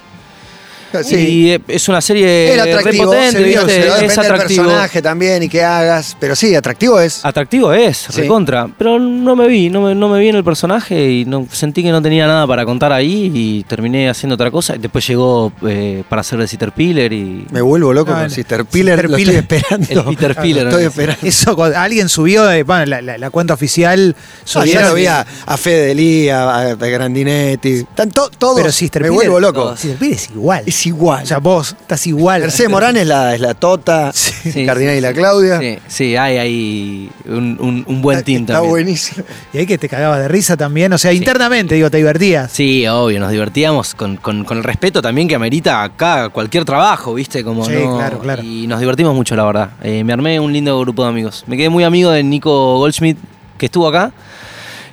Sí. 1.05 1.17
Y 1.17 1.51
eh, 1.53 1.61
es 1.69 1.89
una 1.89 2.01
serie 2.01 2.53
Era 2.53 2.63
atractivo, 2.65 3.13
repotente, 3.13 3.43
vio, 3.43 3.65
¿viste? 3.65 3.73
se 3.73 3.79
es 3.81 3.85
depende 3.87 4.09
del 4.15 4.21
atractivo. 4.21 4.65
personaje 4.65 5.03
también 5.03 5.43
y 5.43 5.49
que 5.49 5.63
hagas. 5.63 6.17
Pero 6.21 6.37
sí, 6.37 6.55
atractivo 6.55 7.01
es. 7.01 7.25
Atractivo 7.25 7.73
es, 7.73 7.97
Sí. 8.11 8.21
recontra. 8.23 8.69
Pero 8.79 8.99
no 8.99 9.35
me 9.37 9.49
vi, 9.49 9.71
no 9.71 9.83
me, 9.83 9.95
no 9.95 10.09
me 10.09 10.19
vi 10.21 10.29
en 10.29 10.37
el 10.37 10.45
personaje 10.45 11.11
y 11.11 11.25
no, 11.25 11.47
sentí 11.51 11.83
que 11.83 11.91
no 11.91 12.01
tenía 12.03 12.27
nada 12.27 12.47
para 12.47 12.65
contar 12.65 12.93
ahí 12.93 13.31
y 13.35 13.65
terminé 13.65 14.09
haciendo 14.09 14.35
otra 14.35 14.51
cosa. 14.51 14.77
Y 14.77 14.79
después 14.79 15.07
llegó 15.07 15.53
eh, 15.67 16.03
para 16.09 16.21
hacer 16.21 16.39
de 16.39 16.47
Caterpillar 16.49 17.13
y. 17.13 17.47
Me 17.51 17.61
vuelvo 17.61 17.93
loco 17.93 18.13
Ah, 18.15 18.21
con 18.21 18.31
Sister 18.31 18.65
Piller. 18.65 18.95
Sister 19.01 19.11
Lo 19.11 19.17
Piller. 19.17 19.35
estoy 19.37 19.59
esperando. 19.59 20.11
El 20.11 20.17
Peter 20.17 20.37
Piller, 20.43 20.63
Lo 20.65 20.69
estoy 20.71 20.83
¿no? 20.85 20.89
esperando. 20.91 21.27
Eso, 21.27 21.57
cuando 21.57 21.79
alguien 21.79 22.09
subió, 22.09 22.51
eh, 22.51 22.63
bueno, 22.63 22.87
la, 22.87 23.03
la- 23.03 23.19
la 23.19 23.31
cuenta 23.31 23.55
oficial 23.55 24.15
No, 24.17 24.45
subieron 24.45 24.83
ya 24.83 24.89
lo 24.89 24.95
vi 24.95 25.07
a, 25.07 25.27
a 25.47 25.57
Fede 25.57 25.87
Delía, 25.87 26.43
a, 26.43 26.61
a 26.71 26.75
Grandinetti. 26.75 27.73
Están 27.73 28.11
to- 28.11 28.31
todos. 28.39 28.57
Pero 28.57 28.73
Sister 28.73 29.03
me 29.03 29.09
Piller- 29.09 29.15
vuelvo 29.15 29.41
loco. 29.41 29.77
Sister 29.77 29.99
Piller 29.99 30.17
es 30.17 30.31
igual. 30.31 30.63
Es 30.67 30.82
igual. 30.87 31.23
O 31.23 31.27
sea, 31.27 31.39
vos 31.39 31.77
estás 31.81 32.07
igual. 32.07 32.41
Mercedes 32.43 32.71
Morán 32.71 32.97
es 32.97 33.07
la, 33.07 33.35
es 33.35 33.41
la 33.41 33.55
Tota, 33.55 34.13
Sí, 34.13 34.67
Cardinal 34.67 34.95
sí. 34.95 34.99
y 34.99 35.01
la 35.01 35.13
Claudia. 35.13 35.59
Sí, 35.61 35.79
sí, 35.89 36.17
hay 36.17 36.37
ahí 36.39 37.11
un, 37.27 37.57
un- 37.61 37.85
un 37.87 38.03
buen 38.03 38.23
team 38.25 38.43
Está 38.43 38.55
también. 38.55 38.71
buenísimo. 38.71 39.25
Y 39.53 39.59
ahí 39.59 39.67
que 39.67 39.79
te 39.79 39.89
cagabas 39.89 40.19
de 40.21 40.29
risa 40.29 40.57
también. 40.57 40.93
O 40.93 40.99
sea, 40.99 41.13
internamente, 41.13 41.75
digo, 41.75 41.91
te 41.91 41.97
divertías. 41.99 42.51
Sí, 42.53 42.87
obvio, 42.87 43.21
nos 43.21 43.31
divertíamos 43.31 43.95
con, 43.95 44.17
con- 44.17 44.45
con 44.45 44.59
el 44.59 44.65
respeto 44.65 45.01
también 45.03 45.29
que 45.29 45.35
amerita 45.35 45.83
acá 45.83 46.29
cualquier 46.31 46.65
trabajo, 46.65 47.15
¿viste? 47.15 47.45
Como 47.45 47.65
Sí, 47.65 47.73
no- 47.73 47.97
claro, 47.99 48.19
claro. 48.19 48.43
Y 48.43 48.67
nos 48.67 48.81
divertimos 48.81 49.15
mucho, 49.15 49.37
la 49.37 49.45
verdad. 49.45 49.71
Eh, 49.83 50.03
me 50.05 50.13
armé 50.13 50.41
un 50.41 50.53
lindo 50.53 50.79
grupo 50.81 51.03
de 51.05 51.09
amigos. 51.11 51.45
Me 51.47 51.57
quedé 51.57 51.69
muy 51.69 51.85
amigo 51.85 52.11
de 52.11 52.23
Nico 52.23 52.79
Goldschmidt, 52.79 53.19
que 53.59 53.67
estuvo 53.67 53.87
acá, 53.87 54.13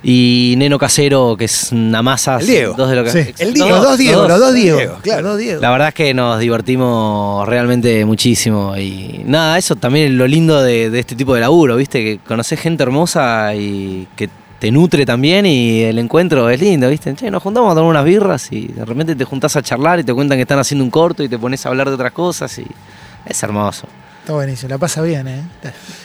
y 0.02 0.54
Neno 0.56 0.78
Casero, 0.78 1.36
que 1.36 1.44
es 1.44 1.72
una 1.72 2.02
masa. 2.02 2.38
El 2.38 2.46
Diego. 2.46 2.74
Dos 2.76 2.88
de 2.90 2.96
lo 2.96 3.04
que, 3.04 3.10
Sí. 3.10 3.18
ex- 3.18 3.40
El 3.40 3.52
Diego. 3.54 3.68
Los 3.70 3.82
dos 3.82 3.98
Diego, 3.98 4.28
los 4.28 4.40
dos 4.40 4.54
Diego. 4.54 4.78
Diego, 4.78 4.96
claro. 5.02 5.22
Los 5.22 5.30
dos 5.32 5.40
Diego. 5.40 5.60
La 5.60 5.70
verdad 5.70 5.88
es 5.88 5.94
que 5.94 6.14
nos 6.14 6.38
divertimos 6.40 7.46
realmente 7.48 8.04
muchísimo. 8.04 8.76
Y 8.76 9.22
nada, 9.26 9.58
eso 9.58 9.76
también 9.76 10.06
es 10.06 10.12
lo 10.12 10.26
lindo 10.26 10.62
de, 10.62 10.90
de 10.90 10.98
este 10.98 11.14
tipo 11.16 11.34
de 11.34 11.40
laburo, 11.40 11.76
¿viste? 11.76 12.02
Que 12.02 12.18
conoces 12.18 12.58
gente 12.60 12.82
hermosa 12.82 13.54
y 13.54 14.06
que 14.16 14.28
te 14.58 14.70
nutre 14.70 15.06
también 15.06 15.46
y 15.46 15.82
el 15.82 15.98
encuentro 15.98 16.50
es 16.50 16.60
lindo, 16.60 16.88
¿viste? 16.90 17.14
Che, 17.14 17.30
nos 17.30 17.42
juntamos 17.42 17.72
a 17.72 17.74
tomar 17.74 17.90
unas 17.90 18.04
birras 18.04 18.48
y 18.52 18.68
de 18.68 18.84
repente 18.84 19.14
te 19.16 19.24
juntás 19.24 19.56
a 19.56 19.62
charlar 19.62 20.00
y 20.00 20.04
te 20.04 20.12
cuentan 20.12 20.36
que 20.36 20.42
están 20.42 20.58
haciendo 20.58 20.84
un 20.84 20.90
corto 20.90 21.22
y 21.22 21.28
te 21.30 21.38
pones 21.38 21.64
a 21.64 21.70
hablar 21.70 21.88
de 21.88 21.94
otras 21.94 22.12
cosas 22.12 22.58
y 22.58 22.66
es 23.24 23.42
hermoso. 23.42 23.86
Está 24.20 24.34
buenísimo, 24.34 24.68
la 24.68 24.76
pasa 24.78 25.00
bien, 25.00 25.26
¿eh? 25.28 25.42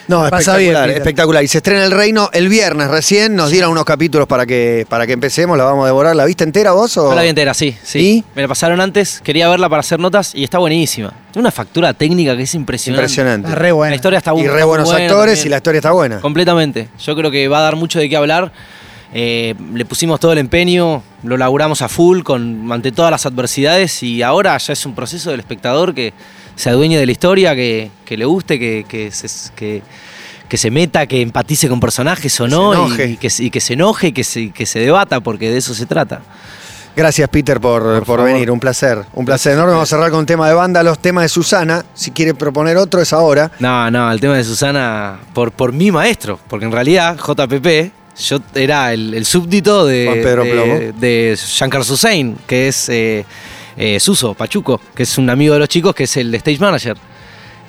No, 0.07 0.23
La 0.23 0.29
pasa 0.29 0.53
espectacular, 0.53 0.85
bien, 0.87 0.97
espectacular. 0.97 1.43
Y 1.43 1.47
se 1.49 1.57
estrena 1.57 1.83
El 1.83 1.91
Reino 1.91 2.29
el 2.31 2.47
viernes 2.47 2.87
recién. 2.89 3.35
Nos 3.35 3.51
dieron 3.51 3.71
unos 3.71 3.83
capítulos 3.83 4.25
para 4.25 4.45
que, 4.45 4.85
para 4.87 5.05
que 5.05 5.11
empecemos. 5.13 5.57
La 5.57 5.65
vamos 5.65 5.83
a 5.83 5.87
devorar. 5.87 6.15
¿La 6.15 6.23
viste 6.23 6.45
entera 6.45 6.71
vos 6.71 6.95
o...? 6.97 7.09
No 7.09 7.15
la 7.15 7.23
vi 7.23 7.27
entera, 7.27 7.53
sí, 7.53 7.75
sí. 7.83 7.99
¿Y? 7.99 8.23
Me 8.33 8.41
la 8.43 8.47
pasaron 8.47 8.79
antes, 8.79 9.19
quería 9.21 9.49
verla 9.49 9.67
para 9.67 9.81
hacer 9.81 9.99
notas 9.99 10.33
y 10.33 10.45
está 10.45 10.59
buenísima. 10.59 11.09
Tiene 11.33 11.41
una 11.43 11.51
factura 11.51 11.93
técnica 11.93 12.37
que 12.37 12.43
es 12.43 12.55
impresionante. 12.55 13.01
Impresionante. 13.03 13.47
Está 13.49 13.59
re 13.59 13.71
buena. 13.73 13.89
La 13.91 13.95
historia 13.97 14.17
está 14.19 14.31
y 14.31 14.35
bu- 14.37 14.49
re 14.49 14.63
buenos 14.63 14.87
buena 14.89 15.05
actores 15.05 15.33
también. 15.35 15.47
y 15.47 15.49
la 15.49 15.57
historia 15.57 15.79
está 15.79 15.91
buena. 15.91 16.21
Completamente. 16.21 16.87
Yo 17.03 17.15
creo 17.17 17.29
que 17.29 17.47
va 17.49 17.59
a 17.59 17.61
dar 17.63 17.75
mucho 17.75 17.99
de 17.99 18.07
qué 18.07 18.15
hablar. 18.15 18.51
Eh, 19.13 19.55
le 19.73 19.85
pusimos 19.85 20.19
todo 20.19 20.31
el 20.33 20.39
empeño, 20.39 21.03
lo 21.23 21.37
laburamos 21.37 21.81
a 21.81 21.87
full 21.89 22.21
con, 22.23 22.69
ante 22.71 22.91
todas 22.91 23.11
las 23.11 23.25
adversidades 23.25 24.03
y 24.03 24.21
ahora 24.21 24.57
ya 24.57 24.73
es 24.73 24.85
un 24.85 24.95
proceso 24.95 25.31
del 25.31 25.39
espectador 25.39 25.93
que 25.93 26.13
se 26.55 26.69
adueñe 26.69 26.97
de 26.97 27.05
la 27.05 27.11
historia, 27.11 27.55
que, 27.55 27.89
que 28.05 28.17
le 28.17 28.25
guste, 28.25 28.57
que, 28.59 28.85
que 28.87 29.11
se, 29.11 29.27
que, 29.55 29.81
que 30.47 30.57
se 30.57 30.71
meta, 30.71 31.05
que 31.07 31.21
empatice 31.21 31.67
con 31.69 31.79
personajes 31.79 32.39
o 32.39 32.45
Que 32.45 32.49
no 32.51 32.73
se 32.73 32.77
y- 32.79 32.85
enoje. 32.85 33.05
y, 33.11 33.17
que, 33.17 33.29
y 33.39 33.49
que 33.49 33.59
se 33.61 33.73
enoje 33.73 34.07
y 34.07 34.11
que 34.11 34.23
se, 34.23 34.51
que 34.51 34.65
se 34.65 34.79
debata 34.79 35.19
porque 35.21 35.49
de 35.49 35.57
eso 35.57 35.73
se 35.73 35.85
trata. 35.85 36.21
Gracias, 36.95 37.27
Peter, 37.27 37.59
por, 37.59 38.05
por, 38.05 38.23
venir. 38.23 38.49
Un 38.49 38.59
placer. 38.61 39.03
Un 39.13 39.25
placer 39.25 39.51
enorme. 39.51 39.73
Vamos 39.73 39.91
a 39.91 39.95
cerrar 39.97 40.11
con 40.11 40.19
un 40.21 40.25
tema 40.25 40.47
de 40.47 40.53
banda, 40.53 40.81
los 40.81 40.97
temas 40.99 41.23
de 41.25 41.29
Susana. 41.29 41.83
Si 41.93 42.11
quiere 42.11 42.33
proponer 42.33 42.77
otro, 42.77 43.01
es 43.01 43.11
ahora. 43.11 43.51
No, 43.59 43.91
no, 43.91 44.09
el 44.09 44.21
tema 44.21 44.37
de 44.37 44.45
Susana 44.45 45.19
por, 45.33 45.51
por 45.51 45.73
mi 45.73 45.91
maestro, 45.91 46.39
porque 46.47 46.63
en 46.65 46.71
realidad 46.71 47.17
JPP, 47.17 47.91
yo 48.29 48.39
era 48.53 48.93
el, 48.93 49.13
el 49.13 49.25
súbdito 49.25 49.85
de, 49.85 50.05
Juan 50.05 50.21
Pedro 50.21 50.43
de, 50.45 50.51
Plomo. 50.51 50.99
de 51.01 51.37
Shankar 51.37 51.83
Susein, 51.83 52.37
que 52.47 52.69
es 52.69 52.87
eh, 52.87 53.25
eh, 53.77 53.99
Suso 53.99 54.33
Pachuco, 54.33 54.79
que 54.93 55.03
es 55.03 55.17
un 55.17 55.29
amigo 55.29 55.53
de 55.53 55.59
los 55.59 55.69
chicos, 55.69 55.93
que 55.95 56.03
es 56.05 56.17
el 56.17 56.33
stage 56.35 56.59
manager. 56.59 56.97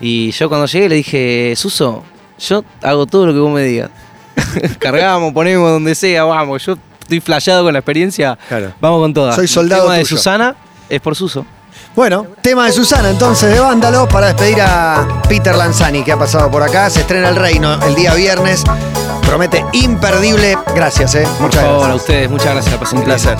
Y 0.00 0.30
yo 0.32 0.48
cuando 0.48 0.66
llegué 0.66 0.88
le 0.88 0.94
dije, 0.96 1.54
Suso, 1.56 2.02
yo 2.38 2.64
hago 2.82 3.06
todo 3.06 3.26
lo 3.26 3.32
que 3.32 3.38
vos 3.40 3.52
me 3.52 3.62
digas. 3.62 3.90
Cargamos, 4.78 5.32
ponemos 5.32 5.70
donde 5.70 5.94
sea, 5.94 6.24
vamos, 6.24 6.64
yo 6.64 6.76
estoy 7.00 7.20
flasheado 7.20 7.64
con 7.64 7.72
la 7.72 7.78
experiencia, 7.78 8.38
Claro. 8.48 8.72
vamos 8.80 9.00
con 9.00 9.14
todas. 9.14 9.34
Soy 9.36 9.48
soldado 9.48 9.82
El 9.84 9.88
tema 9.88 9.98
de. 9.98 10.04
Susana 10.04 10.56
es 10.88 11.00
por 11.00 11.14
Suso. 11.16 11.46
Bueno, 11.94 12.26
tema 12.42 12.66
de 12.66 12.72
Susana 12.72 13.08
entonces 13.08 13.50
de 13.54 13.58
Vándalo 13.58 14.06
para 14.06 14.26
despedir 14.26 14.60
a 14.60 15.22
Peter 15.28 15.54
Lanzani 15.54 16.02
que 16.02 16.12
ha 16.12 16.18
pasado 16.18 16.50
por 16.50 16.62
acá. 16.62 16.90
Se 16.90 17.00
estrena 17.00 17.30
El 17.30 17.36
Reino 17.36 17.72
el 17.86 17.94
día 17.94 18.12
viernes. 18.14 18.64
Promete 19.26 19.64
imperdible. 19.72 20.58
Gracias, 20.74 21.14
eh. 21.14 21.22
Por 21.38 21.42
Muchas 21.46 21.62
favor, 21.62 21.76
a 21.76 21.78
gracias. 21.88 22.00
ustedes, 22.02 22.30
muchas 22.30 22.52
gracias, 22.54 22.92
Un 22.92 23.02
placer. 23.02 23.38